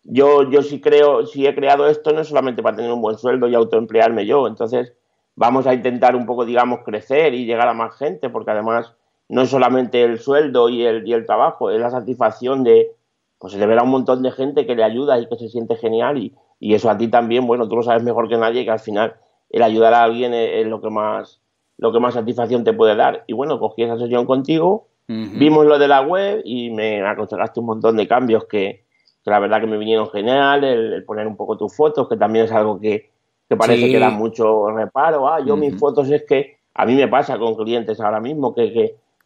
yo, 0.06 0.50
yo 0.50 0.62
sí 0.62 0.80
creo, 0.80 1.26
si 1.26 1.48
he 1.48 1.56
creado 1.56 1.88
esto 1.88 2.12
no 2.12 2.22
es 2.22 2.28
solamente 2.28 2.62
para 2.62 2.76
tener 2.76 2.92
un 2.92 3.02
buen 3.02 3.18
sueldo 3.18 3.48
y 3.48 3.56
autoemplearme 3.56 4.26
yo, 4.26 4.48
entonces 4.48 4.94
vamos 5.36 5.68
a 5.68 5.74
intentar 5.74 6.16
un 6.16 6.26
poco, 6.26 6.46
digamos, 6.46 6.80
crecer 6.86 7.34
y 7.34 7.46
llegar 7.46 7.68
a 7.68 7.74
más 7.74 7.98
gente, 7.98 8.30
porque 8.30 8.52
además 8.52 8.94
no 9.28 9.42
es 9.42 9.50
solamente 9.50 10.04
el 10.04 10.20
sueldo 10.20 10.70
y 10.70 10.84
el, 10.84 11.08
y 11.08 11.14
el 11.14 11.26
trabajo, 11.26 11.72
es 11.72 11.80
la 11.82 11.90
satisfacción 11.90 12.64
de, 12.64 12.92
pues 13.40 13.54
de 13.54 13.66
ver 13.66 13.80
a 13.80 13.84
un 13.84 13.90
montón 13.90 14.22
de 14.22 14.32
gente 14.32 14.66
que 14.66 14.76
le 14.76 14.84
ayuda 14.84 15.20
y 15.20 15.28
que 15.28 15.38
se 15.38 15.50
siente 15.50 15.76
genial 15.76 16.18
y, 16.18 16.36
eso 16.74 16.90
a 16.90 16.98
ti 16.98 17.10
también, 17.10 17.46
bueno, 17.46 17.68
tú 17.68 17.76
lo 17.76 17.84
sabes 17.84 18.02
mejor 18.02 18.30
que 18.30 18.38
nadie 18.38 18.64
que 18.64 18.72
al 18.72 18.80
final 18.80 19.16
el 19.50 19.62
ayudar 19.62 19.94
a 19.94 20.04
alguien 20.04 20.34
es, 20.34 20.66
lo 20.66 20.82
que 20.82 20.90
más 20.90 21.42
lo 21.78 21.92
que 21.92 22.00
más 22.00 22.14
satisfacción 22.14 22.64
te 22.64 22.72
puede 22.72 22.96
dar. 22.96 23.26
Y 23.28 23.34
bueno, 23.34 23.60
cogí 23.60 23.84
esa 23.84 23.98
sesión 23.98 24.26
contigo, 24.26 24.88
vimos 25.08 25.66
lo 25.66 25.78
de 25.78 25.88
la 25.90 26.02
web 26.02 26.42
y 26.46 26.72
me 26.72 27.06
aconsejaste 27.06 27.60
un 27.60 27.66
montón 27.68 27.98
de 27.98 28.08
cambios 28.08 28.46
que, 28.46 28.85
la 29.26 29.40
verdad 29.40 29.60
que 29.60 29.68
me 29.68 29.78
vinieron 29.78 30.10
genial, 30.10 30.64
el, 30.64 31.04
poner 31.04 31.28
un 31.28 31.36
poco 31.36 31.58
tus 31.58 31.76
fotos, 31.76 32.08
que 32.08 32.18
también 32.18 32.46
es 32.46 32.52
algo 32.52 32.80
que, 32.80 33.10
parece 33.58 33.90
que 33.90 34.00
da 34.00 34.10
mucho 34.10 34.70
reparo. 34.70 35.28
Ah, 35.28 35.40
yo 35.40 35.58
mis 35.58 35.78
fotos 35.78 36.10
es 36.10 36.24
que 36.24 36.58
a 36.74 36.86
mí 36.86 36.96
me 36.96 37.08
pasa 37.08 37.38
con 37.38 37.56
clientes 37.56 38.00
ahora 38.00 38.20
mismo 38.20 38.54
que, 38.54 38.72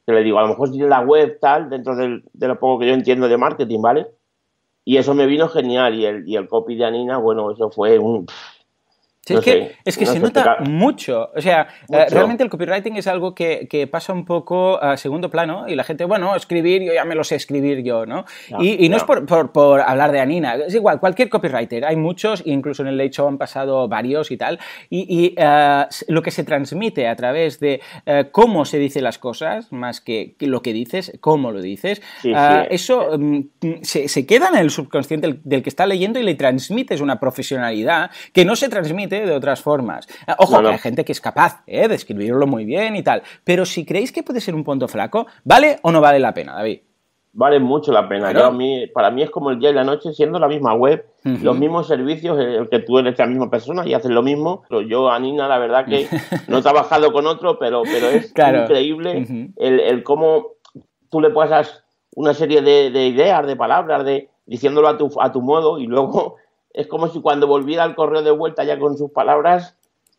que 0.06 0.12
le 0.12 0.24
digo, 0.24 0.40
a 0.40 0.44
lo 0.44 0.50
mejor 0.50 0.72
tiene 0.72 0.88
la 0.88 1.02
web 1.02 1.38
tal, 1.42 1.70
dentro 1.70 1.96
de 1.96 2.48
lo 2.48 2.60
poco 2.60 2.80
que 2.80 2.88
yo 2.88 2.94
entiendo 2.94 3.28
de 3.28 3.38
marketing, 3.38 3.82
¿vale? 3.82 4.08
Y 4.86 4.98
eso 4.98 5.14
me 5.14 5.26
vino 5.26 5.48
genial. 5.50 5.94
Y 5.96 6.06
el, 6.06 6.28
y 6.28 6.36
el 6.36 6.48
copy 6.48 6.76
de 6.76 6.86
Anina, 6.86 7.18
bueno, 7.18 7.52
eso 7.52 7.70
fue 7.70 8.00
un 8.00 8.26
es, 9.36 9.40
que, 9.42 9.76
es 9.86 9.98
que 9.98 10.06
se 10.06 10.20
nota 10.20 10.58
mucho. 10.62 11.32
O 11.36 11.42
sea, 11.42 11.68
eh, 11.92 12.06
realmente 12.10 12.44
el 12.44 12.50
copywriting 12.50 12.98
es 12.98 13.08
algo 13.08 13.34
que, 13.36 13.88
pasa 13.92 14.14
un 14.14 14.26
poco 14.26 14.82
a 14.82 14.98
segundo 14.98 15.30
plano 15.30 15.66
y 15.68 15.76
la 15.76 15.84
gente, 15.84 16.06
bueno, 16.06 16.36
escribir, 16.36 16.84
yo 16.84 16.94
ya 16.94 17.06
me 17.06 17.16
lo 17.16 17.24
sé 17.24 17.36
escribir 17.36 17.82
yo, 17.84 18.06
¿no? 18.06 18.26
y, 18.60 18.90
no 18.90 18.98
es 18.98 19.04
por, 19.04 19.82
hablar 19.82 20.12
de 20.12 20.20
Anina, 20.20 20.56
es 20.56 20.76
igual, 20.76 21.00
cualquier 21.00 21.30
copywriter, 21.30 21.86
hay 21.86 21.96
muchos, 21.96 22.44
incluso 22.46 22.82
en 22.84 22.90
el 22.90 22.98
Late 22.98 23.12
Show 23.12 23.28
han 23.28 23.38
pasado 23.38 23.88
varios 23.88 24.32
y 24.32 24.38
tal, 24.38 24.60
y, 24.90 25.34
eh, 25.38 25.86
lo 26.08 26.22
que 26.22 26.32
se 26.32 26.44
transmite 26.44 27.08
a 27.08 27.16
través 27.16 27.60
de 27.60 27.82
eh, 28.06 28.26
cómo 28.32 28.66
se 28.66 28.78
dicen 28.80 29.04
las 29.04 29.18
cosas, 29.18 29.72
más 29.72 30.02
que 30.02 30.36
lo 30.40 30.62
que 30.62 30.74
dices, 30.74 31.14
cómo 31.22 31.52
lo 31.52 31.62
dices, 31.62 32.02
eso 32.70 33.18
mm, 33.18 33.42
se, 33.82 34.26
queda 34.26 34.50
en 34.50 34.58
el 34.58 34.70
subconsciente 34.70 35.28
del, 35.28 35.42
del 35.44 35.64
que 35.64 35.70
está 35.70 35.86
leyendo 35.86 36.20
y 36.20 36.24
le 36.24 36.36
transmites 36.36 37.02
una 37.02 37.20
profesionalidad 37.20 38.12
que 38.34 38.46
no 38.46 38.56
se 38.56 38.70
transmite 38.70 39.19
de 39.26 39.36
otras 39.36 39.62
formas. 39.62 40.08
Ah, 40.28 40.36
ojo, 40.40 40.62
que 40.62 40.68
hay 40.68 40.78
gente 40.78 41.06
que 41.06 41.12
es 41.12 41.22
capaz 41.22 41.64
¿eh? 41.68 41.88
de 41.88 41.96
escribirlo 41.96 42.48
muy 42.48 42.66
bien 42.66 42.96
y 42.96 43.04
tal. 43.04 43.24
Pero 43.44 43.66
si 43.66 43.86
creéis 43.86 44.12
que 44.12 44.24
puede 44.24 44.42
ser 44.42 44.56
un 44.56 44.64
punto 44.64 44.88
flaco, 44.88 45.28
¿vale 45.44 45.80
o 45.82 45.92
no 45.92 46.02
vale 46.02 46.20
la 46.20 46.34
pena, 46.34 46.54
David? 46.54 46.82
Vale 47.32 47.60
mucho 47.60 47.92
la 47.92 48.10
pena. 48.10 48.34
para 48.94 49.12
mí 49.12 49.22
es 49.22 49.30
como 49.30 49.52
el 49.52 49.60
día 49.60 49.70
y 49.70 49.74
la 49.74 49.84
noche, 49.84 50.14
siendo 50.14 50.40
la 50.40 50.48
misma 50.48 50.74
web, 50.74 51.06
los 51.24 51.58
mismos 51.58 51.88
servicios, 51.88 52.40
el 52.40 52.70
que 52.70 52.80
tú 52.80 52.98
eres 52.98 53.20
la 53.20 53.28
misma 53.28 53.52
persona 53.52 53.88
y 53.88 53.94
haces 53.94 54.10
lo 54.10 54.24
mismo. 54.24 54.64
Pero 54.68 54.82
yo, 54.82 55.10
Anina, 55.10 55.48
la 55.48 55.60
verdad 55.60 55.86
que 55.86 56.08
no 56.48 56.58
he 56.58 56.62
trabajado 56.62 57.14
con 57.14 57.28
otro, 57.28 57.60
pero, 57.60 57.84
pero 57.84 58.08
es 58.08 58.34
increíble 58.36 59.54
el, 59.58 60.04
cómo 60.04 60.54
tú 61.10 61.22
le 61.22 61.30
pasas 61.30 61.84
una 62.16 62.34
serie 62.34 62.62
de, 62.62 62.90
de, 62.90 63.08
ideas, 63.08 63.46
de 63.46 63.56
palabras, 63.56 64.04
de 64.04 64.30
diciéndolo 64.48 64.88
a 64.88 64.98
tu, 64.98 65.10
a 65.22 65.32
tu 65.32 65.42
modo 65.42 65.78
y 65.78 65.86
luego 65.86 66.38
es 66.74 66.88
como 66.88 67.08
si 67.08 67.22
cuando 67.22 67.48
volviera 67.48 67.84
al 67.84 67.96
correo 67.96 68.22
de 68.22 68.32
vuelta 68.32 68.64
ya 68.64 68.80
con 68.80 68.98
sus 68.98 69.12
palabras, 69.12 69.76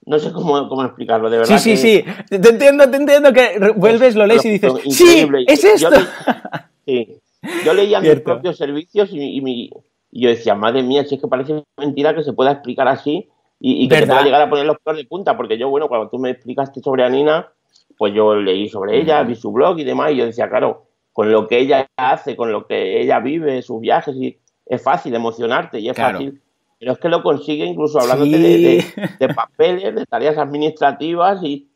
no 0.07 0.19
sé 0.19 0.33
cómo, 0.33 0.69
cómo 0.69 0.85
explicarlo, 0.85 1.31
de 1.31 1.39
verdad. 1.39 1.59
Sí, 1.59 1.77
sí, 1.77 2.03
sí, 2.03 2.05
te 2.29 2.49
entiendo, 2.49 2.91
te 2.91 2.97
entiendo 2.97 3.33
que 3.33 3.73
vuelves, 3.77 4.17
lo 4.17 4.27
lees 4.27 4.45
y 4.45 4.51
dices, 4.51 4.73
sí, 4.91 5.29
es 5.47 5.65
esto. 5.65 5.91
Yo, 5.91 5.97
sí, 6.87 7.21
yo 7.65 7.75
leía 7.75 8.01
mis 8.01 8.21
propios 8.21 8.57
servicios 8.57 9.11
y, 9.13 9.71
yo 10.13 10.29
decía, 10.29 10.55
madre 10.55 10.83
mía, 10.83 11.05
si 11.05 11.15
es 11.15 11.21
que 11.21 11.29
parece 11.29 11.63
mentira 11.77 12.15
que 12.15 12.25
se 12.25 12.33
pueda 12.33 12.53
explicar 12.53 12.89
así 12.89 13.29
y, 13.61 13.89
que 13.89 13.99
se 13.99 14.07
pueda 14.07 14.23
llegar 14.23 14.43
a 14.43 14.51
poner 14.51 14.67
los 14.67 14.79
pelos 14.79 14.99
de 14.99 15.07
punta, 15.07 15.37
porque 15.37 15.59
yo, 15.59 15.69
bueno, 15.69 15.89
cuando 15.89 16.09
tú 16.09 16.19
me 16.19 16.31
explicaste 16.31 16.81
sobre 16.81 17.05
Anina, 17.05 17.49
pues 17.97 18.15
yo 18.15 18.35
leí 18.35 18.69
sobre 18.69 18.99
ella, 18.99 19.23
vi 19.23 19.35
su 19.35 19.53
blog 19.53 19.79
y 19.79 19.85
demás, 19.85 20.13
y 20.13 20.17
yo 20.17 20.25
decía, 20.25 20.49
claro, 20.49 20.87
con 21.13 21.31
lo 21.31 21.47
que 21.47 21.59
ella 21.59 21.87
hace, 21.97 22.35
con 22.35 22.51
lo 22.51 22.67
que 22.67 23.03
ella 23.03 23.21
vive, 23.21 23.61
sus 23.63 23.81
viajes 23.81 24.17
y 24.17 24.39
es 24.71 24.81
fácil 24.81 25.15
emocionarte 25.15 25.81
y 25.81 25.89
es 25.89 25.97
fácil, 25.97 26.41
pero 26.79 26.93
es 26.93 26.99
que 26.99 27.09
lo 27.09 27.25
consigue 27.25 27.65
incluso 27.65 28.01
hablándote 28.01 28.39
de, 29.19 29.35
papeles, 29.35 29.95
de 29.97 30.07
tareas 30.07 30.39
administrativas 30.39 31.43
y, 31.43 31.69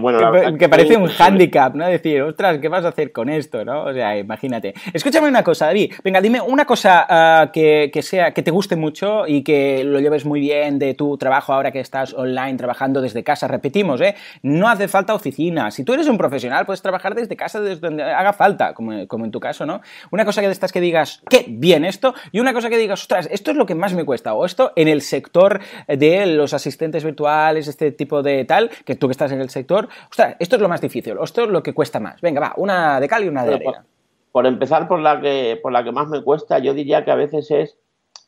bueno, 0.00 0.58
que, 0.58 0.68
parece 0.68 0.96
un 0.96 1.06
hándicap, 1.06 1.74
¿no? 1.74 1.86
Decir, 1.86 2.20
ostras, 2.22 2.58
¿qué 2.58 2.68
vas 2.68 2.84
a 2.84 2.88
hacer 2.88 3.12
con 3.12 3.28
esto, 3.28 3.64
no? 3.64 3.84
O 3.84 3.92
sea, 3.92 4.18
imagínate. 4.18 4.74
Escúchame 4.92 5.28
una 5.28 5.44
cosa, 5.44 5.66
David. 5.66 5.92
Venga, 6.02 6.20
dime 6.20 6.40
una 6.40 6.64
cosa 6.64 7.06
ah, 7.08 7.50
que, 7.52 7.90
sea, 8.02 8.32
que 8.32 8.42
te 8.42 8.50
guste 8.50 8.74
mucho 8.74 9.26
y 9.26 9.42
que 9.42 9.84
lo 9.84 10.00
lleves 10.00 10.24
muy 10.24 10.40
bien 10.40 10.80
de 10.80 10.94
tu 10.94 11.16
trabajo 11.16 11.52
ahora 11.52 11.70
que 11.70 11.78
estás 11.78 12.12
online 12.14 12.56
trabajando 12.56 13.00
desde 13.00 13.22
casa. 13.22 13.46
Repetimos, 13.46 14.00
¿eh? 14.00 14.16
No 14.42 14.68
hace 14.68 14.88
falta 14.88 15.14
oficina. 15.14 15.70
Si 15.70 15.84
tú 15.84 15.94
eres 15.94 16.08
un 16.08 16.18
profesional, 16.18 16.66
puedes 16.66 16.82
trabajar 16.82 17.14
desde 17.14 17.36
casa, 17.36 17.60
desde 17.60 17.80
donde 17.80 18.02
haga 18.02 18.32
falta, 18.32 18.74
como, 18.74 19.06
como 19.06 19.24
en 19.24 19.30
tu 19.30 19.38
caso, 19.38 19.64
¿no? 19.64 19.80
Una 20.10 20.24
cosa 20.24 20.40
que 20.40 20.48
de 20.48 20.52
estas 20.52 20.72
que 20.72 20.80
digas, 20.80 21.22
qué 21.30 21.44
bien 21.48 21.84
esto, 21.84 22.14
y 22.32 22.40
una 22.40 22.52
cosa 22.52 22.68
que 22.68 22.78
digas, 22.78 23.00
ostras, 23.00 23.28
esto 23.30 23.52
es 23.52 23.56
lo 23.56 23.66
que 23.66 23.76
más 23.76 23.94
me 23.94 24.04
cuesta, 24.04 24.34
o 24.34 24.44
esto 24.44 24.72
en 24.74 24.88
el 24.88 25.02
sector 25.02 25.60
de 25.86 26.26
los 26.26 26.52
asistentes 26.52 27.04
virtuales, 27.04 27.68
este 27.68 27.92
tipo 27.92 28.22
de 28.22 28.44
tal, 28.44 28.70
que 28.84 28.96
tú 28.96 29.06
que 29.06 29.12
estás 29.12 29.30
en 29.32 29.35
el 29.40 29.50
sector, 29.50 29.88
ostras, 30.10 30.36
esto 30.38 30.56
es 30.56 30.62
lo 30.62 30.68
más 30.68 30.80
difícil, 30.80 31.16
esto 31.22 31.44
es 31.44 31.48
lo 31.48 31.62
que 31.62 31.74
cuesta 31.74 32.00
más. 32.00 32.20
Venga, 32.20 32.40
va, 32.40 32.54
una 32.56 33.00
de 33.00 33.08
cal 33.08 33.24
y 33.24 33.28
una 33.28 33.44
de 33.44 33.54
arena. 33.54 33.84
Por, 34.32 34.46
empezar 34.46 34.86
por 34.88 35.00
la, 35.00 35.20
que, 35.20 35.58
por 35.62 35.72
la 35.72 35.82
que 35.82 35.92
más 35.92 36.08
me 36.08 36.22
cuesta, 36.22 36.58
yo 36.58 36.74
diría 36.74 37.04
que 37.04 37.10
a 37.10 37.14
veces 37.14 37.50
es 37.50 37.76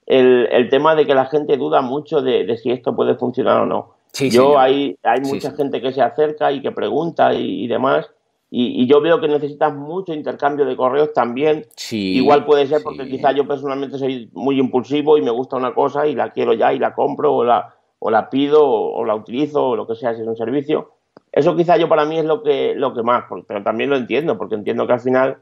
el, 0.08 0.68
tema 0.70 0.94
de 0.94 1.06
que 1.06 1.14
la 1.14 1.26
gente 1.26 1.56
duda 1.56 1.82
mucho 1.82 2.22
de, 2.22 2.56
si 2.56 2.70
esto 2.70 2.96
puede 2.96 3.14
funcionar 3.16 3.60
o 3.60 3.66
no. 3.66 3.94
yo 4.14 4.58
hay, 4.58 4.96
hay 5.02 5.20
mucha 5.20 5.52
gente 5.52 5.82
que 5.82 5.92
se 5.92 6.00
acerca 6.00 6.50
y 6.50 6.62
que 6.62 6.72
pregunta 6.72 7.34
y, 7.34 7.66
demás. 7.68 8.10
Y, 8.50 8.86
yo 8.86 9.02
veo 9.02 9.20
que 9.20 9.28
necesitas 9.28 9.74
mucho 9.74 10.14
intercambio 10.14 10.64
de 10.64 10.76
correos 10.76 11.12
también. 11.12 11.66
Igual 11.90 12.46
puede 12.46 12.66
ser 12.66 12.82
porque 12.82 13.06
quizá 13.06 13.32
yo 13.32 13.46
personalmente 13.46 13.98
soy 13.98 14.30
muy 14.32 14.58
impulsivo 14.58 15.18
y 15.18 15.22
me 15.22 15.30
gusta 15.30 15.56
una 15.56 15.74
cosa 15.74 16.06
y 16.06 16.14
la 16.14 16.30
quiero 16.32 16.54
ya 16.54 16.72
y 16.72 16.78
la 16.78 16.94
compro 16.94 17.34
o 17.34 17.44
la, 17.44 17.74
o 17.98 18.10
la 18.10 18.30
pido 18.30 18.66
o, 18.66 19.04
la 19.04 19.14
utilizo 19.14 19.68
o 19.68 19.76
lo 19.76 19.86
que 19.86 19.94
sea 19.94 20.14
si 20.14 20.22
es 20.22 20.26
un 20.26 20.36
servicio. 20.36 20.92
Eso 21.38 21.54
quizá 21.54 21.76
yo 21.76 21.88
para 21.88 22.04
mí 22.04 22.18
es 22.18 22.24
lo 22.24 22.42
que, 22.42 22.74
lo 22.74 22.92
que 22.92 23.04
más, 23.04 23.26
pero 23.46 23.62
también 23.62 23.90
lo 23.90 23.96
entiendo, 23.96 24.36
porque 24.36 24.56
entiendo 24.56 24.88
que 24.88 24.94
al 24.94 25.00
final 25.00 25.38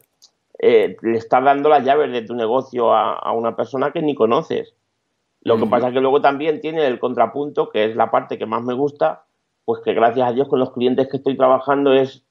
eh, 0.59 0.95
le 1.01 1.17
estás 1.17 1.43
dando 1.43 1.71
las 1.71 1.87
llaves 1.87 2.13
de 2.13 2.21
tu 2.21 2.35
negocio 2.35 2.95
a, 2.95 3.33
una 3.33 3.57
persona 3.57 3.93
que 3.93 4.03
ni 4.03 4.15
conoces. 4.15 4.75
Lo 5.41 5.57
que 5.57 5.65
pasa 5.65 5.89
es 5.89 5.95
que 5.95 6.03
luego 6.03 6.21
también 6.21 6.61
tiene 6.61 6.87
el 6.87 6.99
contrapunto, 6.99 7.71
que 7.71 7.87
es 7.87 7.97
la 7.97 8.11
parte 8.11 8.37
que 8.37 8.45
más 8.45 8.63
me 8.63 8.75
gusta, 8.75 9.25
pues 9.65 9.81
que 9.83 9.95
gracias 9.95 10.29
a 10.29 10.33
Dios 10.33 10.49
con 10.49 10.59
los 10.59 10.71
clientes 10.73 11.09
que 11.09 11.17
estoy 11.17 11.35
trabajando 11.35 11.95
es, 11.95 12.27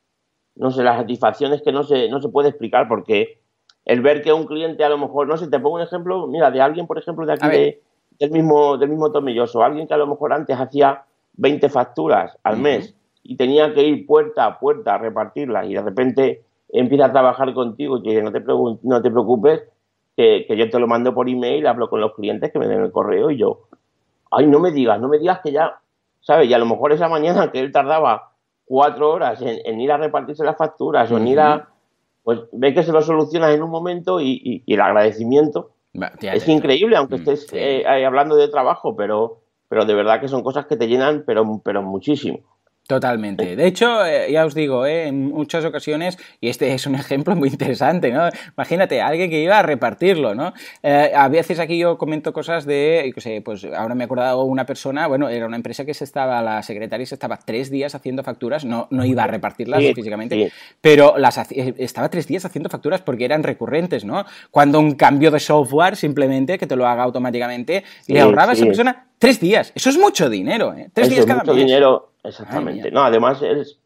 no 0.53 0.69
sé, 0.69 0.84
las 0.84 0.98
satisfacciones 0.98 1.63
que 1.63 1.72
no 1.72 1.81
se, 1.81 2.07
no 2.07 2.22
se 2.22 2.29
puede 2.29 2.50
explicar, 2.50 2.88
porque 2.88 3.39
el 3.84 4.01
ver 4.01 4.22
que 4.22 4.31
un 4.31 4.45
cliente 4.45 4.84
a 4.84 4.89
lo 4.89 5.00
mejor, 5.00 5.27
no 5.27 5.38
sé, 5.38 5.48
te 5.48 5.60
pongo 5.60 5.77
un 5.77 5.81
ejemplo, 5.81 6.27
mira, 6.27 6.51
de 6.51 6.62
alguien, 6.62 6.86
por 6.86 7.00
ejemplo, 7.00 7.25
de 7.25 7.34
aquí 7.34 7.79
del 8.19 8.29
mismo, 8.29 8.77
del 8.77 8.89
mismo 8.89 9.12
tomilloso, 9.12 9.63
alguien 9.63 9.88
que 9.88 9.95
a 9.95 9.98
lo 9.98 10.05
mejor 10.05 10.34
antes 10.34 10.55
hacía 10.55 11.05
20 11.34 11.67
facturas 11.69 12.38
al 12.43 12.57
mes 12.57 12.95
y 13.27 13.38
tenía 13.38 13.74
que 13.74 13.84
ir 13.84 14.05
puerta 14.05 14.46
a 14.46 14.60
puerta 14.60 14.96
a 14.96 14.98
repartirlas 15.00 15.67
y 15.67 15.74
de 15.74 15.82
repente 15.82 16.44
empieza 16.70 17.05
a 17.05 17.12
trabajar 17.12 17.53
contigo 17.53 17.98
y 17.98 18.03
te 18.03 18.10
dice, 18.10 18.22
no 18.22 18.32
te, 18.32 18.41
no 18.84 19.01
te 19.01 19.10
preocupes, 19.10 19.63
que, 20.15 20.46
yo 20.55 20.70
te 20.70 20.79
lo 20.79 20.88
mando 20.88 21.13
por 21.13 21.27
email, 21.27 21.65
hablo 21.65 21.89
con 21.89 22.01
los 22.01 22.13
clientes 22.13 22.51
que 22.51 22.60
me 22.60 22.67
den 22.67 22.84
el 22.84 22.91
correo 22.91 23.32
y 23.32 23.38
yo, 23.38 23.62
ay, 24.32 24.46
no 24.46 24.60
me 24.60 24.72
digas, 24.72 25.00
no 25.01 25.08
me 25.08 25.17
digas 25.17 25.39
que 25.44 25.51
ya, 25.51 25.79
¿sabes? 26.22 26.48
Y 26.50 26.53
a 26.53 26.60
lo 26.60 26.67
mejor 26.67 26.91
esa 26.91 27.10
mañana 27.10 27.51
que 27.51 27.60
él 27.60 27.72
tardaba 27.72 28.32
cuatro 28.65 29.12
horas 29.12 29.41
en, 29.41 29.82
ir 29.82 29.91
a 29.91 29.98
repartirse 29.98 30.44
las 30.44 30.58
facturas 30.58 31.12
o 31.12 31.17
en 31.17 31.27
ir 31.27 31.39
a, 31.39 31.70
pues 32.24 32.41
ve 32.51 32.74
que 32.74 32.84
se 32.84 32.91
lo 32.91 33.01
solucionas 33.01 33.55
en 33.55 33.63
un 33.63 33.72
momento 33.72 34.22
y, 34.22 34.63
el 34.67 34.82
agradecimiento 34.82 35.72
es 36.22 36.48
increíble, 36.48 36.96
aunque 36.98 37.15
mm, 37.15 37.20
estés 37.20 37.48
eh, 37.53 38.05
hablando 38.05 38.36
de 38.36 38.50
trabajo, 38.50 38.96
pero, 38.96 39.39
pero 39.67 39.86
de 39.86 39.96
verdad 39.96 40.22
que 40.22 40.27
son 40.27 40.44
cosas 40.44 40.67
que 40.67 40.75
te 40.75 40.88
llenan, 40.88 41.24
pero, 41.25 41.62
pero 41.63 41.82
muchísimo. 41.82 42.39
Totalmente. 42.87 43.55
De 43.55 43.65
hecho, 43.65 44.05
eh, 44.05 44.31
ya 44.31 44.45
os 44.45 44.53
digo, 44.53 44.85
eh, 44.85 45.07
en 45.07 45.29
muchas 45.29 45.65
ocasiones, 45.65 46.19
y 46.39 46.49
este 46.49 46.71
es 46.71 46.85
un 46.85 46.93
ejemplo 46.93 47.35
muy 47.35 47.49
interesante, 47.49 48.11
¿no? 48.11 48.29
Imagínate, 48.55 49.01
alguien 49.01 49.31
que 49.31 49.41
iba 49.41 49.57
a 49.57 49.63
repartirlo, 49.63 50.35
¿no? 50.35 50.53
Eh, 50.83 51.11
a 51.15 51.27
veces 51.27 51.57
aquí 51.57 51.79
yo 51.79 51.97
comento 51.97 52.31
cosas 52.31 52.63
de, 52.65 53.11
no 53.15 53.21
sé, 53.21 53.41
pues 53.41 53.65
ahora 53.65 53.95
me 53.95 54.03
he 54.03 54.05
acordado 54.05 54.43
una 54.43 54.67
persona, 54.67 55.07
bueno, 55.07 55.29
era 55.29 55.47
una 55.47 55.55
empresa 55.55 55.83
que 55.83 55.95
se 55.95 56.03
estaba, 56.03 56.43
la 56.43 56.61
secretaria 56.61 57.07
se 57.07 57.15
estaba 57.15 57.37
tres 57.37 57.71
días 57.71 57.95
haciendo 57.95 58.21
facturas, 58.21 58.65
no, 58.65 58.87
no 58.91 59.03
iba 59.03 59.23
a 59.23 59.27
repartirlas 59.27 59.83
físicamente, 59.95 60.51
pero 60.79 61.17
las 61.17 61.39
estaba 61.51 62.09
tres 62.09 62.27
días 62.27 62.45
haciendo 62.45 62.69
facturas 62.69 63.01
porque 63.01 63.25
eran 63.25 63.41
recurrentes, 63.41 64.05
¿no? 64.05 64.25
Cuando 64.51 64.79
un 64.79 64.93
cambio 64.93 65.31
de 65.31 65.39
software 65.39 65.95
simplemente 65.95 66.59
que 66.59 66.67
te 66.67 66.75
lo 66.75 66.87
haga 66.87 67.01
automáticamente, 67.01 67.83
le 68.05 68.19
ahorraba 68.19 68.51
a 68.51 68.53
esa 68.53 68.65
persona 68.65 69.07
tres 69.17 69.39
días. 69.39 69.71
Eso 69.73 69.89
es 69.89 69.97
mucho 69.97 70.29
dinero, 70.29 70.75
¿eh? 70.75 70.89
Tres 70.93 71.09
días 71.09 71.25
cada 71.25 71.39
mucho 71.39 71.55
dinero 71.55 72.14
Exactamente. 72.25 72.91
no, 72.91 73.03
además 73.03 73.41
es, 73.41 73.79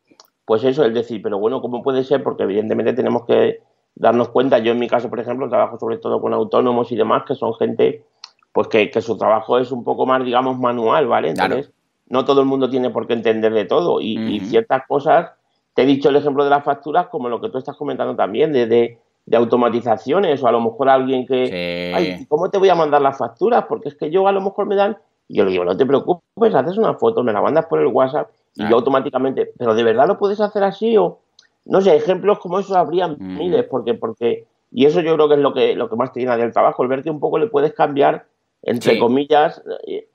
pues 0.45 0.63
eso, 0.63 0.83
es 0.83 0.93
decir, 0.93 1.21
pero 1.21 1.37
bueno, 1.37 1.61
¿cómo 1.61 1.83
puede 1.83 2.03
ser? 2.03 2.23
Porque 2.23 2.43
evidentemente 2.43 2.93
tenemos 2.93 3.25
que 3.25 3.61
darnos 3.95 4.29
cuenta, 4.29 4.59
yo 4.59 4.71
en 4.71 4.79
mi 4.79 4.87
caso, 4.87 5.09
por 5.09 5.19
ejemplo, 5.19 5.49
trabajo 5.49 5.77
sobre 5.77 5.97
todo 5.97 6.21
con 6.21 6.33
autónomos 6.33 6.91
y 6.91 6.95
demás, 6.95 7.23
que 7.27 7.35
son 7.35 7.53
gente, 7.55 8.03
pues 8.51 8.67
que, 8.67 8.89
su 9.01 9.17
trabajo 9.17 9.59
es 9.59 9.71
un 9.71 9.83
poco 9.83 10.05
más, 10.05 10.23
digamos, 10.23 10.57
manual, 10.57 11.05
¿vale? 11.07 11.29
Entonces, 11.29 11.71
no 12.07 12.25
todo 12.25 12.41
el 12.41 12.47
mundo 12.47 12.69
tiene 12.69 12.89
por 12.89 13.05
qué 13.07 13.13
entender 13.13 13.53
de 13.53 13.65
todo 13.65 14.01
y, 14.01 14.39
ciertas 14.41 14.87
cosas, 14.87 15.31
te 15.75 15.83
he 15.83 15.85
dicho 15.85 16.09
el 16.09 16.15
ejemplo 16.15 16.43
de 16.43 16.49
las 16.49 16.63
facturas, 16.63 17.07
como 17.07 17.29
lo 17.29 17.39
que 17.39 17.49
tú 17.49 17.57
estás 17.57 17.75
comentando 17.75 18.15
también, 18.15 18.51
de, 18.51 18.65
de, 18.65 18.97
automatizaciones 19.37 20.41
o 20.41 20.47
a 20.47 20.51
lo 20.51 20.61
mejor 20.61 20.89
alguien 20.89 21.27
que, 21.27 21.93
ay, 21.95 22.25
¿cómo 22.27 22.49
te 22.49 22.57
voy 22.57 22.69
a 22.69 22.75
mandar 22.75 23.01
las 23.01 23.19
facturas? 23.19 23.65
Porque 23.69 23.89
es 23.89 23.95
que 23.95 24.09
yo 24.09 24.27
a 24.27 24.31
lo 24.31 24.41
mejor 24.41 24.65
me 24.65 24.75
dan 24.75 24.97
y 25.29 25.37
yo 25.37 25.45
le 25.45 25.51
digo, 25.51 25.63
no 25.63 25.77
te 25.77 25.85
preocupes, 25.85 26.55
haces 26.55 26.77
una 26.77 26.95
foto, 26.95 27.23
me 27.23 27.31
la 27.31 27.41
mandas 27.41 27.67
por 27.67 27.79
el 27.79 27.87
WhatsApp 27.87 28.31
y 28.55 28.67
yo 28.67 28.75
automáticamente, 28.75 29.53
pero 29.57 29.75
de 29.75 29.83
verdad 29.83 30.07
lo 30.07 30.17
puedes 30.17 30.41
hacer 30.41 30.63
así 30.63 30.97
o 30.97 31.19
no 31.65 31.81
sé, 31.81 31.95
ejemplos 31.95 32.39
como 32.39 32.59
esos 32.59 32.75
habrían 32.75 33.15
miles, 33.19 33.65
porque, 33.69 33.93
porque, 33.93 34.45
y 34.71 34.85
eso 34.85 35.01
yo 35.01 35.13
creo 35.15 35.29
que 35.29 35.35
es 35.35 35.39
lo 35.39 35.53
que, 35.53 35.75
lo 35.75 35.87
que 35.87 35.95
más 35.95 36.11
te 36.11 36.19
llena 36.19 36.35
del 36.35 36.51
trabajo, 36.51 36.81
el 36.81 36.89
ver 36.89 37.03
que 37.03 37.11
un 37.11 37.19
poco 37.19 37.37
le 37.37 37.47
puedes 37.47 37.73
cambiar, 37.73 38.25
entre 38.63 38.97
comillas, 38.97 39.61
eh, 39.85 40.07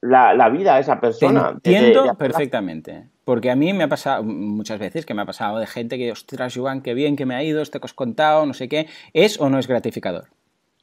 la, 0.00 0.48
vida 0.48 0.74
a 0.74 0.80
esa 0.80 1.00
persona. 1.00 1.50
entiendo 1.50 2.12
perfectamente. 2.16 3.08
Porque 3.24 3.50
a 3.50 3.56
mí 3.56 3.72
me 3.72 3.84
ha 3.84 3.88
pasado 3.88 4.22
muchas 4.22 4.78
veces 4.78 5.04
que 5.04 5.14
me 5.14 5.22
ha 5.22 5.26
pasado 5.26 5.58
de 5.58 5.66
gente 5.66 5.96
que, 5.98 6.12
ostras, 6.12 6.54
Joan, 6.56 6.80
qué 6.80 6.94
bien 6.94 7.16
que 7.16 7.26
me 7.26 7.34
ha 7.34 7.42
ido, 7.42 7.60
este 7.60 7.80
que 7.80 7.84
os 7.84 7.94
contado, 7.94 8.46
no 8.46 8.54
sé 8.54 8.68
qué. 8.68 8.86
¿Es 9.12 9.40
o 9.40 9.48
no 9.48 9.58
es 9.58 9.66
gratificador? 9.66 10.26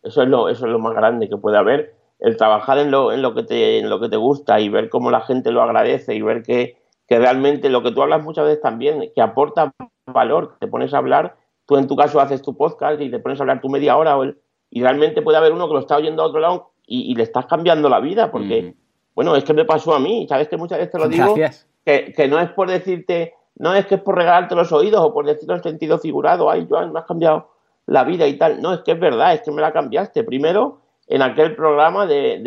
Eso 0.04 0.24
es 0.24 0.28
lo, 0.28 0.50
eso 0.50 0.66
es 0.66 0.72
lo 0.72 0.80
más 0.80 0.94
grande 0.94 1.30
que 1.30 1.38
puede 1.38 1.58
haber 1.58 1.96
el 2.24 2.38
trabajar 2.38 2.78
en 2.78 2.90
lo, 2.90 3.12
en 3.12 3.22
lo, 3.22 3.36
que 3.36 3.44
te, 3.44 3.80
en 3.80 3.90
lo 3.90 4.00
que 4.00 4.08
te 4.08 4.16
gusta 4.16 4.62
y 4.62 4.70
ver 4.70 4.90
cómo 4.90 5.12
la 5.12 5.22
gente 5.22 5.52
lo 5.52 5.62
agradece 5.62 6.16
y 6.16 6.22
ver 6.22 6.42
que, 6.42 6.78
que 7.06 7.20
realmente 7.20 7.70
lo 7.70 7.84
que 7.84 7.92
tú 7.92 8.02
hablas 8.02 8.24
muchas 8.24 8.46
veces 8.46 8.62
también, 8.62 9.12
que 9.14 9.22
aporta 9.22 9.74
valor, 10.08 10.56
te 10.58 10.68
pones 10.68 10.94
a 10.94 11.00
hablar, 11.00 11.36
tú 11.66 11.76
en 11.76 11.86
tu 11.86 11.98
caso 11.98 12.22
haces 12.22 12.42
tu 12.42 12.56
podcast 12.56 13.02
y 13.02 13.12
te 13.12 13.20
pones 13.20 13.40
a 13.40 13.44
hablar 13.44 13.60
tu 13.60 13.68
media 13.68 13.98
hora 13.98 14.18
o 14.18 14.26
y 14.26 14.82
realmente 14.82 15.22
puede 15.22 15.38
haber 15.38 15.52
uno 15.52 15.68
que 15.68 15.74
lo 15.74 15.82
está 15.82 15.98
oyendo 15.98 16.24
a 16.24 16.28
otro 16.28 16.40
lado 16.40 16.72
y, 16.88 17.14
le 17.14 17.24
estás 17.24 17.46
cambiando 17.46 17.90
la 17.90 18.00
vida 18.00 18.32
porque, 18.32 18.74
bueno, 19.14 19.36
es 19.36 19.44
que 19.44 19.54
me 19.54 19.66
pasó 19.66 19.94
a 19.94 20.00
mí, 20.00 20.26
sabes 20.28 20.48
que 20.48 20.56
muchas 20.56 20.80
veces 20.80 20.94
te 20.94 21.00
lo 21.00 21.10
digo, 21.10 21.36
que, 21.86 22.14
que, 22.16 22.28
no 22.30 22.40
es 22.40 22.50
por 22.52 22.70
decirte, 22.70 23.34
no 23.58 23.74
es 23.74 23.86
que 23.86 23.96
es 23.96 24.02
por 24.02 24.16
regalarte 24.16 24.56
los 24.56 24.72
oídos 24.72 25.02
o 25.02 25.14
por 25.14 25.26
decirlo 25.26 25.56
en 25.56 25.64
sentido 25.64 26.00
figurado, 26.00 26.50
ay, 26.50 26.66
Joan, 26.70 26.94
me 26.94 27.00
has 27.00 27.06
cambiado 27.06 27.50
la 27.86 28.06
vida 28.06 28.26
y 28.28 28.38
tal, 28.38 28.62
no, 28.62 28.74
es 28.74 28.80
que 28.80 28.94
es 28.94 29.00
verdad, 29.00 29.34
es 29.34 29.42
que 29.42 29.52
me 29.52 29.62
la 29.62 29.74
cambiaste, 29.74 30.24
primero 30.24 30.83
en 31.08 31.22
aquel 31.22 31.56
programa 31.56 32.06
de, 32.06 32.40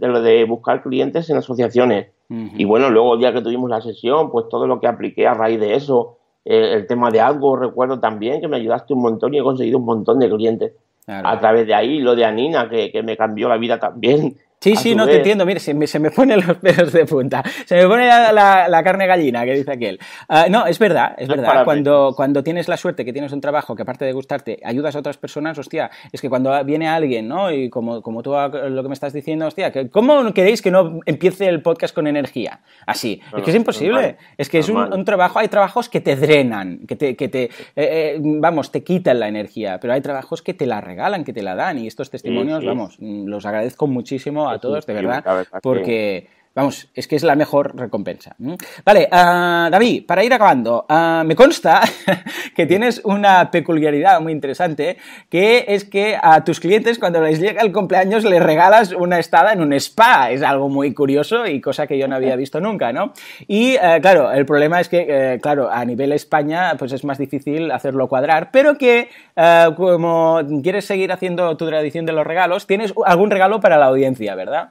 de, 0.00 0.08
lo 0.08 0.22
de 0.22 0.44
buscar 0.44 0.82
clientes 0.82 1.28
en 1.30 1.36
asociaciones. 1.36 2.08
Y 2.30 2.66
bueno, 2.66 2.90
luego 2.90 3.14
el 3.14 3.20
día 3.20 3.32
que 3.32 3.40
tuvimos 3.40 3.70
la 3.70 3.80
sesión, 3.80 4.30
pues 4.30 4.50
todo 4.50 4.66
lo 4.66 4.80
que 4.80 4.86
apliqué 4.86 5.26
a 5.26 5.32
raíz 5.32 5.58
de 5.58 5.74
eso, 5.74 6.18
eh, 6.44 6.74
el 6.74 6.86
tema 6.86 7.10
de 7.10 7.20
algo, 7.20 7.56
recuerdo 7.56 8.00
también 8.00 8.42
que 8.42 8.48
me 8.48 8.58
ayudaste 8.58 8.92
un 8.92 9.00
montón 9.00 9.32
y 9.32 9.38
he 9.38 9.42
conseguido 9.42 9.78
un 9.78 9.86
montón 9.86 10.18
de 10.18 10.28
clientes. 10.28 10.72
A 11.06 11.40
través 11.40 11.66
de 11.66 11.72
ahí, 11.72 12.00
lo 12.00 12.14
de 12.14 12.26
Anina, 12.26 12.68
que, 12.68 12.92
que 12.92 13.02
me 13.02 13.16
cambió 13.16 13.48
la 13.48 13.56
vida 13.56 13.78
también. 13.78 14.36
Sí, 14.60 14.74
sí, 14.74 14.94
no 14.94 15.06
te 15.06 15.16
entiendo. 15.18 15.46
Mire, 15.46 15.60
se 15.60 15.72
me, 15.72 15.86
se 15.86 15.98
me 15.98 16.10
ponen 16.10 16.40
los 16.46 16.56
pelos 16.62 16.92
de 16.92 17.06
punta. 17.06 17.42
Se 17.64 17.76
me 17.76 17.86
pone 17.86 18.06
la, 18.06 18.80
carne 18.84 19.06
gallina, 19.06 19.44
que 19.44 19.54
dice 19.54 19.72
aquel. 19.72 19.98
Ah, 20.28 20.46
no, 20.50 20.66
es 20.66 20.78
verdad, 20.78 21.14
es 21.18 21.28
verdad. 21.28 21.64
Cuando, 21.64 22.12
cuando 22.16 22.42
tienes 22.42 22.68
la 22.68 22.76
suerte 22.76 23.04
que 23.04 23.12
tienes 23.12 23.32
un 23.32 23.40
trabajo 23.40 23.76
que 23.76 23.82
aparte 23.82 24.04
de 24.04 24.12
gustarte, 24.12 24.60
ayudas 24.64 24.96
a 24.96 24.98
otras 24.98 25.16
personas, 25.16 25.58
hostia, 25.58 25.90
es 26.10 26.20
que 26.20 26.28
cuando 26.28 26.64
viene 26.64 26.88
alguien, 26.88 27.28
¿no? 27.28 27.52
Y 27.52 27.70
como, 27.70 28.02
como 28.02 28.22
tú 28.22 28.32
lo 28.32 28.82
que 28.82 28.88
me 28.88 28.94
estás 28.94 29.12
diciendo, 29.12 29.46
hostia, 29.46 29.72
¿cómo 29.90 30.32
queréis 30.32 30.62
que 30.62 30.70
no 30.70 31.00
empiece 31.06 31.46
el 31.46 31.62
podcast 31.62 31.94
con 31.94 32.06
energía? 32.06 32.60
Así. 32.86 33.20
es 33.36 33.42
que 33.42 33.50
es 33.50 33.56
imposible. 33.56 34.16
es 34.36 34.48
que 34.48 34.58
es 34.58 34.68
un, 34.68 35.04
trabajo, 35.04 35.38
hay 35.38 35.48
trabajos 35.48 35.88
que 35.88 36.00
te 36.00 36.16
drenan, 36.16 36.80
que 36.86 36.96
te, 36.96 37.16
que 37.16 37.28
te 37.28 37.44
eh, 37.44 37.50
eh, 37.76 38.18
vamos, 38.20 38.72
te 38.72 38.82
quitan 38.82 39.20
la 39.20 39.28
energía, 39.28 39.78
pero 39.80 39.92
hay 39.92 40.00
trabajos 40.00 40.42
que 40.42 40.54
te 40.54 40.66
la 40.66 40.80
regalan, 40.80 41.24
que 41.24 41.32
te 41.32 41.42
la 41.42 41.54
dan. 41.54 41.78
Y 41.78 41.86
estos 41.86 42.10
testimonios, 42.10 42.64
vamos, 42.64 42.96
los 43.00 43.46
agradezco 43.46 43.86
muchísimo 43.86 44.47
a 44.48 44.58
todos, 44.58 44.86
de 44.86 44.92
verdad, 44.94 45.46
porque, 45.62 46.28
vamos, 46.54 46.88
es 46.94 47.06
que 47.06 47.16
es 47.16 47.22
la 47.22 47.36
mejor 47.36 47.76
recompensa. 47.76 48.34
Vale, 48.84 49.08
uh, 49.10 49.70
David, 49.70 50.06
para 50.06 50.24
ir 50.24 50.32
acabando, 50.32 50.86
uh, 50.88 51.24
me 51.24 51.36
consta 51.36 51.82
que 52.56 52.66
tienes 52.66 53.00
una 53.04 53.50
peculiaridad 53.50 54.20
muy 54.20 54.32
interesante, 54.32 54.96
que 55.28 55.64
es 55.68 55.84
que 55.84 56.18
a 56.20 56.42
tus 56.44 56.60
clientes 56.60 56.98
cuando 56.98 57.20
les 57.20 57.40
llega 57.40 57.62
el 57.62 57.72
cumpleaños 57.72 58.24
les 58.24 58.42
regalas 58.42 58.92
una 58.92 59.18
estada 59.18 59.52
en 59.52 59.60
un 59.60 59.72
spa. 59.74 60.30
Es 60.30 60.42
algo 60.42 60.68
muy 60.68 60.94
curioso 60.94 61.46
y 61.46 61.60
cosa 61.60 61.86
que 61.86 61.98
yo 61.98 62.08
no 62.08 62.16
había 62.16 62.36
visto 62.36 62.60
nunca, 62.60 62.92
¿no? 62.92 63.12
Y 63.46 63.76
uh, 63.76 64.00
claro, 64.00 64.32
el 64.32 64.44
problema 64.46 64.80
es 64.80 64.88
que, 64.88 65.38
claro, 65.42 65.70
a 65.70 65.84
nivel 65.84 66.12
España, 66.12 66.74
pues 66.78 66.92
es 66.92 67.04
más 67.04 67.18
difícil 67.18 67.70
hacerlo 67.70 68.08
cuadrar, 68.08 68.50
pero 68.50 68.76
que 68.76 69.08
como 69.76 70.40
quieres 70.62 70.84
seguir 70.84 71.12
haciendo 71.12 71.56
tu 71.56 71.66
tradición 71.66 72.06
de 72.06 72.12
los 72.12 72.26
regalos, 72.26 72.66
tienes 72.66 72.92
algún 73.06 73.30
regalo 73.30 73.60
para 73.60 73.78
la 73.78 73.86
audiencia, 73.86 74.34
¿verdad? 74.34 74.70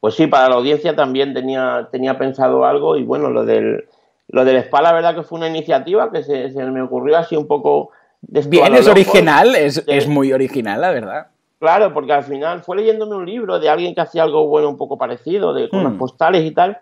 Pues 0.00 0.14
sí, 0.14 0.26
para 0.26 0.48
la 0.48 0.56
audiencia 0.56 0.96
también 0.96 1.34
tenía, 1.34 1.88
tenía 1.92 2.18
pensado 2.18 2.64
algo 2.64 2.96
y 2.96 3.04
bueno, 3.04 3.30
lo 3.30 3.44
del, 3.44 3.84
lo 4.28 4.44
del 4.44 4.56
spa 4.56 4.80
la 4.80 4.92
verdad 4.92 5.14
que 5.14 5.22
fue 5.22 5.38
una 5.38 5.48
iniciativa 5.48 6.10
que 6.10 6.22
se, 6.22 6.48
me 6.64 6.82
ocurrió 6.82 7.18
así 7.18 7.36
un 7.36 7.46
poco... 7.46 7.90
Bien, 8.22 8.74
es 8.74 8.86
original, 8.86 9.54
es, 9.54 9.82
es 9.86 10.06
muy 10.06 10.32
original, 10.32 10.80
la 10.80 10.90
verdad. 10.90 11.26
Claro, 11.58 11.92
porque 11.92 12.12
al 12.12 12.24
final 12.24 12.62
fue 12.62 12.76
leyéndome 12.76 13.16
un 13.16 13.26
libro 13.26 13.58
de 13.58 13.68
alguien 13.68 13.94
que 13.94 14.00
hacía 14.00 14.22
algo 14.22 14.46
bueno 14.46 14.68
un 14.68 14.76
poco 14.76 14.96
parecido, 14.96 15.52
de 15.52 15.68
con 15.68 15.84
las 15.84 15.92
hmm. 15.92 15.98
postales 15.98 16.44
y 16.44 16.52
tal, 16.52 16.78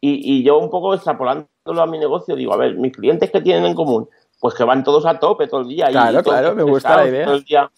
y, 0.00 0.38
y, 0.38 0.42
yo 0.44 0.58
un 0.58 0.70
poco 0.70 0.94
extrapolándolo 0.94 1.82
a 1.82 1.86
mi 1.86 1.98
negocio, 1.98 2.34
digo, 2.34 2.54
a 2.54 2.56
ver, 2.56 2.76
mis 2.76 2.92
clientes 2.92 3.30
que 3.30 3.40
tienen 3.40 3.66
en 3.66 3.74
común, 3.74 4.08
pues 4.40 4.54
que 4.54 4.64
van 4.64 4.82
todos 4.82 5.04
a 5.04 5.18
tope 5.18 5.46
todo 5.46 5.60
el 5.60 5.68
día. 5.68 5.88
Claro, 5.88 6.22
claro, 6.22 6.54
me 6.54 6.62
gusta 6.62 6.96
la 6.96 7.06
idea. 7.06 7.70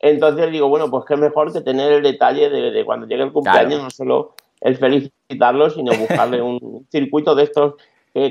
Entonces 0.00 0.50
digo, 0.50 0.68
bueno, 0.68 0.90
pues 0.90 1.04
qué 1.06 1.16
mejor 1.16 1.52
que 1.52 1.60
tener 1.60 1.92
el 1.92 2.02
detalle 2.02 2.50
de, 2.50 2.84
cuando 2.84 3.06
llegue 3.06 3.24
el 3.24 3.32
cumpleaños, 3.32 3.82
no 3.82 3.90
solo 3.90 4.34
el 4.60 4.76
felicitarlo, 4.76 5.70
sino 5.70 5.92
buscarle 5.96 6.40
un 6.42 6.86
circuito 6.90 7.34
de 7.34 7.44
estos 7.44 7.74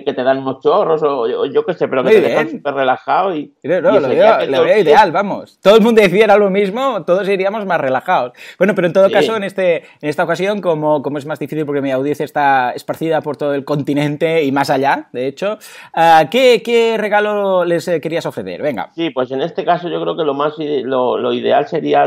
que, 0.04 0.14
te 0.14 0.24
dan 0.24 0.40
unos 0.40 0.60
chorros 0.62 1.02
o, 1.04 1.46
yo 1.46 1.66
qué 1.66 1.74
sé, 1.74 1.88
pero 1.88 2.04
que 2.04 2.12
te 2.12 2.22
dejan 2.22 2.50
súper 2.50 2.74
relajado 2.74 3.36
y, 3.36 3.54
no, 3.64 3.82
lo, 3.82 4.08
veo, 4.08 4.78
ideal, 4.80 5.12
vamos. 5.12 5.60
Todo 5.62 5.76
el 5.76 5.82
mundo 5.82 6.02
hiciera 6.02 6.38
lo 6.38 6.50
mismo, 6.50 7.04
todos 7.06 7.28
iríamos 7.28 7.66
más 7.66 7.80
relajados. 7.80 8.34
Bueno, 8.58 8.76
pero 8.76 8.88
en 8.88 8.94
todo 8.94 9.10
caso, 9.10 9.36
en, 9.36 9.44
este, 9.44 9.78
en 10.02 10.10
esta 10.10 10.24
ocasión, 10.24 10.62
como, 10.62 11.02
como 11.02 11.18
es 11.18 11.26
más 11.26 11.40
difícil 11.40 11.66
porque 11.66 11.82
mi 11.82 11.92
audiencia 11.92 12.26
está 12.26 12.72
esparcida 12.72 13.22
por 13.22 13.38
todo 13.38 13.54
el 13.54 13.66
continente 13.66 14.44
y 14.44 14.52
más 14.52 14.70
allá, 14.70 15.10
de 15.14 15.28
hecho, 15.28 15.58
ah, 15.94 16.26
¿qué, 16.30 16.62
¿qué, 16.64 16.98
regalo 16.98 17.66
les 17.66 17.88
eh, 17.88 18.02
querías 18.02 18.26
ofrecer? 18.26 18.62
Venga. 18.62 18.92
Sí, 18.96 19.10
pues 19.10 19.32
en 19.32 19.42
este 19.42 19.66
caso 19.66 19.90
yo 19.90 20.02
creo 20.02 20.16
que 20.16 20.24
lo 20.24 20.34
más 20.34 20.54
lo, 20.58 21.18
lo 21.18 21.34
ideal 21.34 21.68
sería 21.68 22.06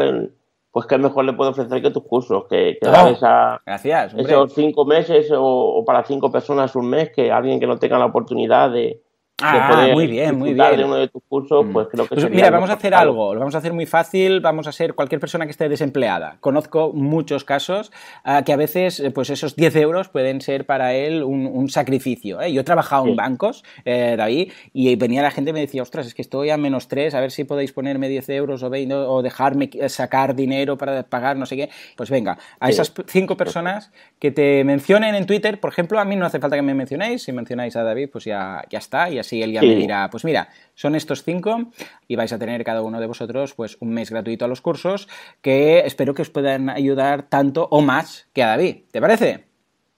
pues 0.72 0.86
qué 0.86 0.98
mejor 0.98 1.24
le 1.24 1.32
puedo 1.32 1.50
ofrecer 1.50 1.82
que 1.82 1.90
tus 1.90 2.04
cursos, 2.04 2.44
que, 2.48 2.78
que 2.80 2.88
dar 2.88 3.08
esa, 3.12 3.60
gracias, 3.66 4.14
esos 4.14 4.52
cinco 4.54 4.84
meses 4.84 5.30
o, 5.36 5.82
para 5.84 6.04
cinco 6.04 6.30
personas 6.30 6.76
un 6.76 6.88
mes, 6.88 7.10
que 7.10 7.32
alguien 7.32 7.58
que 7.58 7.66
no 7.66 7.78
tenga 7.78 7.98
la 7.98 8.06
oportunidad 8.06 8.70
de, 8.70 9.02
Ah, 9.42 9.88
muy 9.92 10.06
bien, 10.06 10.38
muy 10.38 10.54
bien. 10.54 10.76
de 10.76 10.84
uno 10.84 10.96
de 10.96 11.08
tus 11.08 11.22
cursos, 11.28 11.66
pues 11.72 11.88
creo 11.90 12.06
que 12.06 12.14
pues 12.14 12.30
Mira, 12.30 12.50
vamos 12.50 12.70
a 12.70 12.74
hacer 12.74 12.94
algo, 12.94 13.34
lo 13.34 13.40
vamos 13.40 13.54
a 13.54 13.58
hacer 13.58 13.72
muy 13.72 13.86
fácil, 13.86 14.40
vamos 14.40 14.66
a 14.66 14.72
ser 14.72 14.94
cualquier 14.94 15.20
persona 15.20 15.44
que 15.44 15.50
esté 15.50 15.68
desempleada. 15.68 16.36
Conozco 16.40 16.92
muchos 16.92 17.44
casos 17.44 17.92
ah, 18.24 18.42
que 18.44 18.52
a 18.52 18.56
veces, 18.56 19.00
eh, 19.00 19.10
pues 19.10 19.30
esos 19.30 19.56
10 19.56 19.76
euros 19.76 20.08
pueden 20.08 20.40
ser 20.40 20.66
para 20.66 20.94
él 20.94 21.22
un, 21.22 21.68
sacrificio. 21.70 22.40
¿eh? 22.40 22.52
Yo 22.52 22.62
he 22.62 22.64
trabajado 22.64 23.06
en 23.06 23.16
bancos, 23.16 23.64
eh, 23.84 24.14
David, 24.16 24.52
y 24.72 24.96
venía 24.96 25.22
la 25.22 25.30
gente 25.30 25.50
y 25.50 25.52
me 25.52 25.60
decía, 25.60 25.82
ostras, 25.82 26.06
es 26.06 26.14
que 26.14 26.22
estoy 26.22 26.50
a 26.50 26.56
menos 26.56 26.88
3, 26.88 27.14
a 27.14 27.20
ver 27.20 27.30
si 27.30 27.44
podéis 27.44 27.72
ponerme 27.72 28.08
10 28.08 28.28
euros 28.30 28.62
o, 28.62 28.70
20, 28.70 28.94
o 28.94 29.22
dejarme 29.22 29.70
sacar 29.88 30.34
dinero 30.34 30.76
para 30.76 31.02
pagar 31.04 31.36
no 31.36 31.46
sé 31.46 31.56
qué. 31.56 31.70
Pues 31.96 32.10
venga, 32.10 32.38
a 32.58 32.70
esas 32.70 32.92
cinco 33.06 33.36
personas 33.36 33.92
que 34.18 34.30
te 34.30 34.64
mencionen 34.64 35.14
en 35.14 35.26
Twitter, 35.26 35.60
por 35.60 35.70
ejemplo, 35.70 36.00
a 36.00 36.04
mí 36.04 36.16
no 36.16 36.26
hace 36.26 36.40
falta 36.40 36.56
que 36.56 36.62
me 36.62 36.74
mencionéis, 36.74 37.22
si 37.22 37.32
mencionáis 37.32 37.76
a 37.76 37.82
David, 37.82 38.08
pues 38.10 38.24
ya, 38.24 38.64
ya 38.70 38.78
está, 38.78 39.10
y 39.10 39.18
así 39.18 39.29
él 39.32 39.52
ya 39.52 39.62
me 39.62 39.74
dirá, 39.74 40.08
pues 40.10 40.24
mira, 40.24 40.48
son 40.74 40.94
estos 40.94 41.22
cinco 41.22 41.70
y 42.08 42.16
vais 42.16 42.32
a 42.32 42.38
tener 42.38 42.64
cada 42.64 42.82
uno 42.82 43.00
de 43.00 43.06
vosotros 43.06 43.54
pues 43.54 43.76
un 43.80 43.90
mes 43.90 44.10
gratuito 44.10 44.44
a 44.44 44.48
los 44.48 44.60
cursos 44.60 45.08
que 45.40 45.80
espero 45.80 46.14
que 46.14 46.22
os 46.22 46.30
puedan 46.30 46.70
ayudar 46.70 47.22
tanto 47.28 47.68
o 47.70 47.80
más 47.80 48.28
que 48.32 48.42
a 48.42 48.48
David. 48.48 48.84
¿Te 48.90 49.00
parece? 49.00 49.50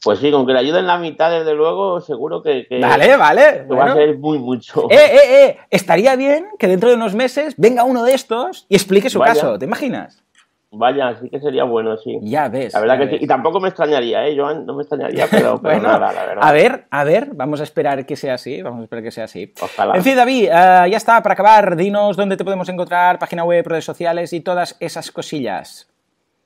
Pues 0.03 0.19
sí, 0.19 0.33
con 0.33 0.45
que 0.47 0.53
le 0.53 0.59
ayuden 0.59 0.87
la 0.87 0.99
mitad, 0.99 1.31
desde 1.31 1.55
luego, 1.55 2.01
seguro 2.01 2.43
que, 2.43 2.67
vale, 2.81 3.17
vale. 3.17 3.65
va 3.67 3.85
a 3.85 3.95
ser 3.95 4.19
muy 4.19 4.39
mucho. 4.39 4.91
Eh, 4.91 4.97
eh, 4.97 5.45
eh. 5.45 5.59
Estaría 5.71 6.17
bien 6.17 6.47
que 6.59 6.67
dentro 6.67 6.89
de 6.89 6.97
unos 6.97 7.15
meses 7.15 7.55
venga 7.57 7.85
uno 7.85 8.03
de 8.03 8.15
estos 8.15 8.67
y 8.69 8.75
explique 8.75 9.11
su 9.11 9.21
caso. 9.21 9.59
¿Te 9.61 9.65
imaginas? 9.65 10.25
Vaya, 10.75 11.15
sí 11.21 11.29
que 11.29 11.39
sería 11.39 11.65
bueno, 11.65 11.99
sí. 11.99 12.19
Ya 12.23 12.49
ves. 12.49 12.73
La 12.73 12.81
verdad 12.81 12.99
que 12.99 13.11
sí. 13.11 13.19
Y 13.21 13.27
tampoco 13.27 13.61
me 13.61 13.69
extrañaría, 13.69 14.27
¿eh, 14.27 14.35
Joan? 14.35 14.65
No 14.65 14.75
me 14.75 14.83
extrañaría, 14.83 15.27
pero, 15.31 15.61
nada, 15.63 16.11
la 16.15 16.25
verdad. 16.25 16.39
A 16.41 16.51
ver, 16.51 16.87
a 16.91 17.05
ver, 17.05 17.29
vamos 17.35 17.61
a 17.61 17.65
esperar 17.65 18.07
que 18.07 18.17
sea 18.17 18.35
así. 18.35 18.63
Vamos 18.63 18.81
a 18.81 18.85
esperar 18.85 19.05
que 19.05 19.11
sea 19.11 19.25
así. 19.25 19.53
Ojalá. 19.61 19.95
En 19.95 20.03
fin, 20.03 20.17
David, 20.17 20.45
eh, 20.45 20.51
ya 20.91 20.97
está, 20.97 21.23
para 21.23 21.35
acabar, 21.35 21.77
dinos 21.77 22.17
dónde 22.17 22.39
te 22.39 22.45
podemos 22.45 22.71
encontrar, 22.71 23.19
página 23.19 23.45
web, 23.45 23.67
redes 23.67 23.85
sociales 23.85 24.33
y 24.33 24.41
todas 24.41 24.75
esas 24.81 25.13
cosillas. 25.13 25.93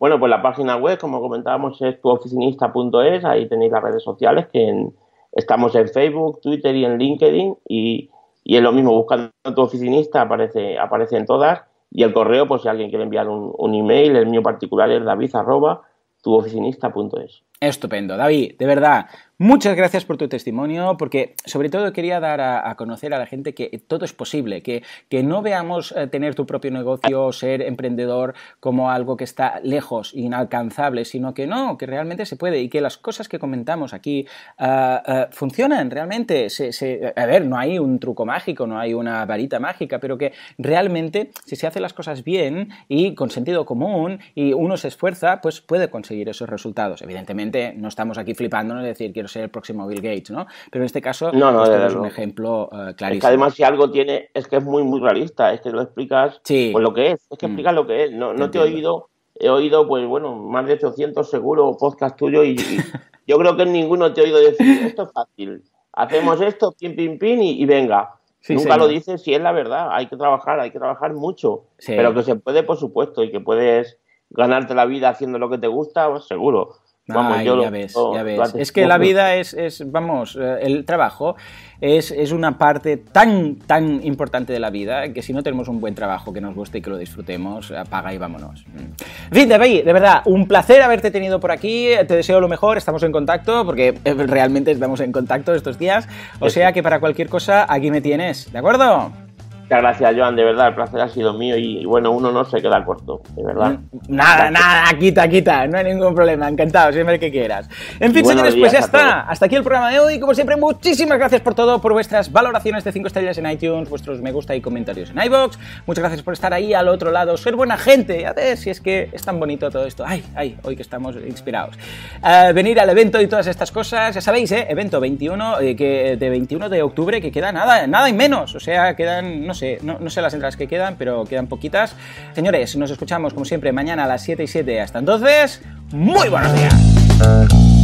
Bueno, 0.01 0.19
pues 0.19 0.29
la 0.29 0.43
página 0.43 0.77
web, 0.77 0.99
como 0.99 1.21
comentábamos, 1.21 1.81
es 1.81 2.01
tuoficinista.es. 2.01 3.25
Ahí 3.25 3.49
tenéis 3.49 3.71
las 3.71 3.83
redes 3.83 4.03
sociales, 4.03 4.49
que 4.53 4.89
estamos 5.33 5.73
en 5.77 5.89
Facebook, 5.89 6.41
Twitter 6.41 6.75
y 6.75 6.85
en 6.85 6.99
LinkedIn. 6.99 7.59
Y, 7.69 8.11
y 8.43 8.57
es 8.57 8.63
lo 8.63 8.73
mismo, 8.73 8.93
buscando 8.93 9.31
tu 9.55 9.63
oficinista, 9.63 10.23
aparece, 10.23 10.81
aparece 10.81 11.17
en 11.17 11.27
todas. 11.27 11.63
Y 11.97 12.03
el 12.03 12.13
correo, 12.13 12.47
pues 12.47 12.61
si 12.61 12.69
alguien 12.69 12.91
quiere 12.91 13.05
enviar 13.05 13.27
un, 13.27 13.55
un 13.57 13.75
email, 13.75 14.17
el 14.17 14.27
mío 14.27 14.43
particular 14.43 14.91
es 14.91 15.03
david 15.03 15.35
arroba 15.35 15.81
tuoficinista.es. 16.23 17.43
Estupendo, 17.61 18.17
David, 18.17 18.57
de 18.59 18.67
verdad, 18.67 19.07
Muchas 19.39 19.77
gracias 19.77 20.07
por 20.07 20.17
tu 20.17 20.29
testimonio, 20.29 20.97
porque 20.97 21.35
sobre 21.45 21.69
todo 21.69 21.93
quería 21.93 22.21
dar 22.21 22.41
a, 22.41 22.75
conocer 22.75 23.13
a 23.13 23.19
la 23.19 23.27
gente 23.27 23.53
que 23.53 23.83
todo 23.87 24.07
es 24.07 24.15
posible, 24.15 24.63
que, 24.63 24.83
que 25.11 25.23
no 25.23 25.43
veamos 25.43 25.93
eh, 25.93 26.07
tener 26.07 26.35
tu 26.35 26.47
propio 26.47 26.71
negocio, 26.71 27.31
ser 27.33 27.61
emprendedor 27.61 28.33
como 28.61 28.91
algo 28.91 29.19
que 29.19 29.25
está 29.25 29.61
lejos, 29.63 30.15
inalcanzable, 30.15 31.05
sino 31.05 31.35
que 31.35 31.47
no, 31.47 31.77
que 31.77 31.85
realmente 31.85 32.25
se 32.25 32.37
puede 32.37 32.61
y 32.61 32.71
que 32.71 32.81
las 32.81 32.97
cosas 32.97 33.29
que 33.29 33.39
comentamos 33.39 33.93
aquí 33.93 34.27
ah, 34.57 35.03
ah, 35.05 35.29
funcionan 35.33 35.91
realmente. 35.91 36.49
Se, 36.49 37.13
a 37.15 37.27
ver, 37.27 37.45
no 37.45 37.59
hay 37.59 37.79
un 37.79 37.99
truco 37.99 38.25
mágico, 38.25 38.67
no 38.67 38.79
hay 38.79 38.95
una 38.95 39.27
varita 39.27 39.61
mágica, 39.61 39.99
pero 39.99 40.17
que 40.17 40.33
realmente 40.57 41.31
si 41.45 41.57
se 41.57 41.67
hacen 41.67 41.83
las 41.83 41.93
cosas 41.93 42.25
bien 42.25 42.71
y 42.89 43.15
con 43.15 43.29
sentido 43.29 43.67
común 43.67 44.19
y 44.35 44.55
uno 44.55 44.79
se 44.79 44.89
esfuerza, 44.89 45.43
pues 45.43 45.61
puede 45.61 45.91
conseguir 45.91 46.31
esos 46.31 46.49
resultados. 46.49 47.03
Evidentemente, 47.03 47.46
no 47.77 47.89
estamos 47.89 48.19
aquí 48.19 48.35
flipando, 48.35 48.75
no 48.75 48.81
es 48.81 48.87
decir, 48.87 49.13
quiero 49.13 49.29
ser 49.29 49.45
el 49.45 49.51
próximo 49.51 49.87
Bill 49.87 50.01
Gates, 50.01 50.31
¿no? 50.31 50.47
Pero 50.71 50.83
en 50.83 50.87
este 50.87 51.01
caso 51.01 51.33
no, 51.33 51.65
es 51.65 51.95
un 51.95 52.07
ejemplo 52.07 52.69
uh, 52.73 52.95
clarísimo. 52.95 53.13
Es 53.13 53.21
que 53.21 53.27
además 53.27 53.55
si 53.55 53.63
algo 53.63 53.91
tiene, 53.91 54.31
es 54.35 54.47
que 54.47 54.57
es 54.57 54.65
muy, 54.65 54.83
muy 54.83 55.01
realista, 55.01 55.53
es 55.53 55.61
que 55.61 55.71
lo 55.71 55.83
explicas 55.83 56.41
pues 56.47 56.83
lo 56.83 56.93
que 56.93 57.13
es, 57.13 57.27
es 57.31 57.39
que 57.39 57.47
mm. 57.47 57.51
explicas 57.51 57.75
lo 57.75 57.87
que 57.87 58.05
es. 58.05 58.13
No, 58.13 58.35
no 58.35 58.51
te, 58.51 58.59
he 58.59 58.61
oído, 58.61 59.09
he 59.35 59.49
oído, 59.49 59.87
pues 59.87 60.07
bueno, 60.07 60.35
más 60.37 60.67
de 60.67 60.75
800 60.75 61.29
seguro 61.29 61.77
podcast 61.79 62.17
tuyo 62.17 62.45
y, 62.45 62.57
yo 63.27 63.39
creo 63.39 63.57
que 63.57 63.67
ninguno 63.67 64.13
te 64.13 64.21
he 64.21 64.25
oído 64.25 64.39
decir, 64.39 64.83
esto 64.85 65.05
es 65.05 65.13
fácil, 65.13 65.63
hacemos 65.93 66.41
esto, 66.41 66.73
pim, 66.79 66.95
pim, 66.97 67.19
pim 67.19 67.43
y, 67.43 67.65
venga. 67.67 68.13
Nunca 68.49 68.77
lo 68.77 68.87
dices 68.87 69.23
si 69.23 69.35
es 69.35 69.41
la 69.41 69.51
verdad, 69.51 69.89
hay 69.91 70.07
que 70.07 70.17
trabajar, 70.17 70.61
hay 70.61 70.71
que 70.71 70.79
trabajar 70.79 71.15
mucho, 71.15 71.65
pero 71.85 72.15
que 72.15 72.23
se 72.23 72.37
puede, 72.37 72.63
por 72.63 72.77
supuesto, 72.77 73.25
y 73.25 73.33
que 73.33 73.41
puedes 73.41 73.99
ganarte 74.31 74.75
la 74.75 74.87
vida 74.87 75.09
haciendo 75.09 75.39
lo 75.39 75.51
que 75.51 75.59
te 75.59 75.67
gusta, 75.67 76.09
pues 76.11 76.27
seguro. 76.27 76.77
Vamos, 77.09 77.45
ya 77.45 77.71
ves, 77.71 77.95
ya 78.15 78.23
ves. 78.25 78.55
Es 78.57 78.73
que 78.73 78.85
la 78.85 78.99
vida 78.99 79.37
es, 79.37 79.55
es 79.55 79.91
vamos, 79.91 80.37
eh, 80.41 80.59
el 80.63 80.85
trabajo 80.85 81.37
es, 81.81 82.11
es, 82.11 82.33
una 82.33 82.59
parte 82.59 82.97
tan, 82.97 83.57
tan 83.57 84.05
importante 84.05 84.53
de 84.53 84.59
la 84.59 84.71
vida 84.71 85.13
que 85.13 85.23
si 85.23 85.33
no 85.33 85.45
tenemos 85.45 85.69
un 85.69 85.81
buen 85.81 85.95
trabajo 85.95 86.33
que 86.33 86.41
nos 86.41 86.55
guste 86.55 86.79
y 86.79 86.83
que 86.83 86.91
lo 86.91 86.99
disfrutemos, 86.99 87.71
apaga 87.71 88.13
y 88.13 88.19
vámonos. 88.19 88.65
Mm. 88.67 89.33
En 89.33 89.41
fin, 89.41 89.49
David, 89.49 89.85
de 89.85 89.93
verdad, 89.93 90.23
un 90.25 90.49
placer 90.49 90.83
haberte 90.83 91.13
tenido 91.13 91.39
por 91.39 91.53
aquí, 91.53 91.91
te 92.09 92.17
deseo 92.17 92.41
lo 92.41 92.49
mejor, 92.49 92.77
estamos 92.77 93.05
en 93.05 93.13
contacto, 93.13 93.65
porque 93.65 93.99
eh, 94.05 94.15
realmente 94.15 94.73
estamos 94.73 94.99
en 95.01 95.13
contacto 95.13 95.55
estos 95.55 95.79
días, 95.79 96.09
o 96.41 96.51
sea 96.51 96.73
que 96.73 96.83
para 96.83 96.99
cualquier 96.99 97.29
cosa 97.29 97.73
aquí 97.73 97.91
me 97.91 98.01
tienes, 98.01 98.51
¿de 98.53 98.59
acuerdo? 98.59 99.26
Muchas 99.67 99.83
gracias, 99.83 100.15
Joan, 100.17 100.37
de 100.37 100.45
verdad, 100.45 100.69
el 100.69 100.75
placer 100.77 101.01
ha 101.01 101.09
sido 101.09 101.33
mío 101.33 101.57
y, 101.57 101.85
bueno, 101.85 102.13
uno 102.13 102.31
no 102.31 102.45
se 102.45 102.63
queda 102.63 102.85
corto, 102.85 103.21
de 103.35 103.43
verdad. 103.43 103.81
Nada, 104.07 104.49
nada, 104.49 104.97
quita, 104.97 105.29
quita, 105.29 105.67
no 105.67 105.77
hay 105.77 105.83
ningún 105.83 106.15
problema, 106.15 106.49
encantado, 106.49 106.93
siempre 106.93 107.19
que 107.19 107.33
quieras. 107.33 107.69
En 107.99 108.15
fin, 108.15 108.25
señores, 108.25 108.55
pues 108.55 108.71
ya 108.71 108.79
está, 108.79 109.23
hasta 109.23 109.47
aquí 109.47 109.57
el 109.57 109.65
programa 109.65 109.91
de 109.91 109.99
hoy, 109.99 110.21
como 110.21 110.35
siempre, 110.35 110.55
muchísimas 110.55 111.19
gracias 111.19 111.41
por 111.41 111.57
todo, 111.57 111.81
por 111.81 111.95
vuestras 111.95 112.31
valoraciones 112.31 112.85
de 112.85 112.93
5 112.93 113.09
estrellas 113.09 113.39
en 113.39 113.51
iTunes, 113.51 113.91
vuestros 113.91 114.23
me 114.23 114.31
gusta 114.31 114.55
y 114.55 114.61
comentarios 114.61 115.11
en 115.11 115.21
iBox, 115.21 115.59
muchas 115.85 116.03
gracias 116.03 116.23
por 116.23 116.35
estar 116.35 116.55
ahí 116.55 116.73
al 116.73 116.87
otro 116.87 117.11
lado, 117.11 117.37
ser 117.37 117.57
buena 117.57 117.77
gente, 117.77 118.25
a 118.25 118.35
ver 118.35 118.57
si 118.59 118.71
es 118.71 118.81
que 118.81 119.11
es 119.13 119.25
tan 119.25 119.41
bonito 119.41 119.69
todo 119.73 119.85
esto, 119.85 120.05
ay, 120.07 120.23
ay, 120.37 120.57
hoy 120.63 120.77
que 120.77 120.83
estamos 120.83 121.17
inspirados. 121.27 121.75
Uh, 122.23 122.55
venir 122.55 122.79
al 122.79 122.91
evento 122.91 123.21
y 123.21 123.27
todas 123.27 123.49
estas 123.49 123.73
cosas, 123.73 124.15
ya 124.15 124.21
sabéis, 124.21 124.53
¿eh? 124.53 124.65
evento 124.69 125.01
21, 125.01 125.59
eh, 125.59 125.75
que, 125.75 126.17
de 126.17 126.31
21 126.31 126.69
de 126.69 126.83
octubre, 126.83 127.21
que 127.21 127.33
queda 127.33 127.51
nada, 127.51 127.89
nada 127.89 128.09
y 128.09 128.13
menos, 128.13 128.55
o 128.55 128.61
sea, 128.61 128.95
quedan, 128.95 129.45
no 129.45 129.56
sé, 129.57 129.81
no, 129.83 130.09
sé 130.09 130.23
las 130.23 130.33
entradas 130.35 130.57
que 130.57 130.69
quedan, 130.69 130.95
pero 130.97 131.25
quedan 131.25 131.49
poquitas. 131.49 131.97
Señores, 132.33 132.77
nos 132.77 132.93
escuchamos 132.93 133.35
como 133.35 133.45
siempre 133.45 133.73
mañana 133.73 134.05
a 134.05 134.07
las 134.07 134.23
7 134.23 134.45
y 134.45 134.47
7. 134.47 134.81
Hasta 134.81 135.01
entonces, 135.01 135.63
muy 135.91 136.29
buenos 136.29 136.55
días. 136.55 137.76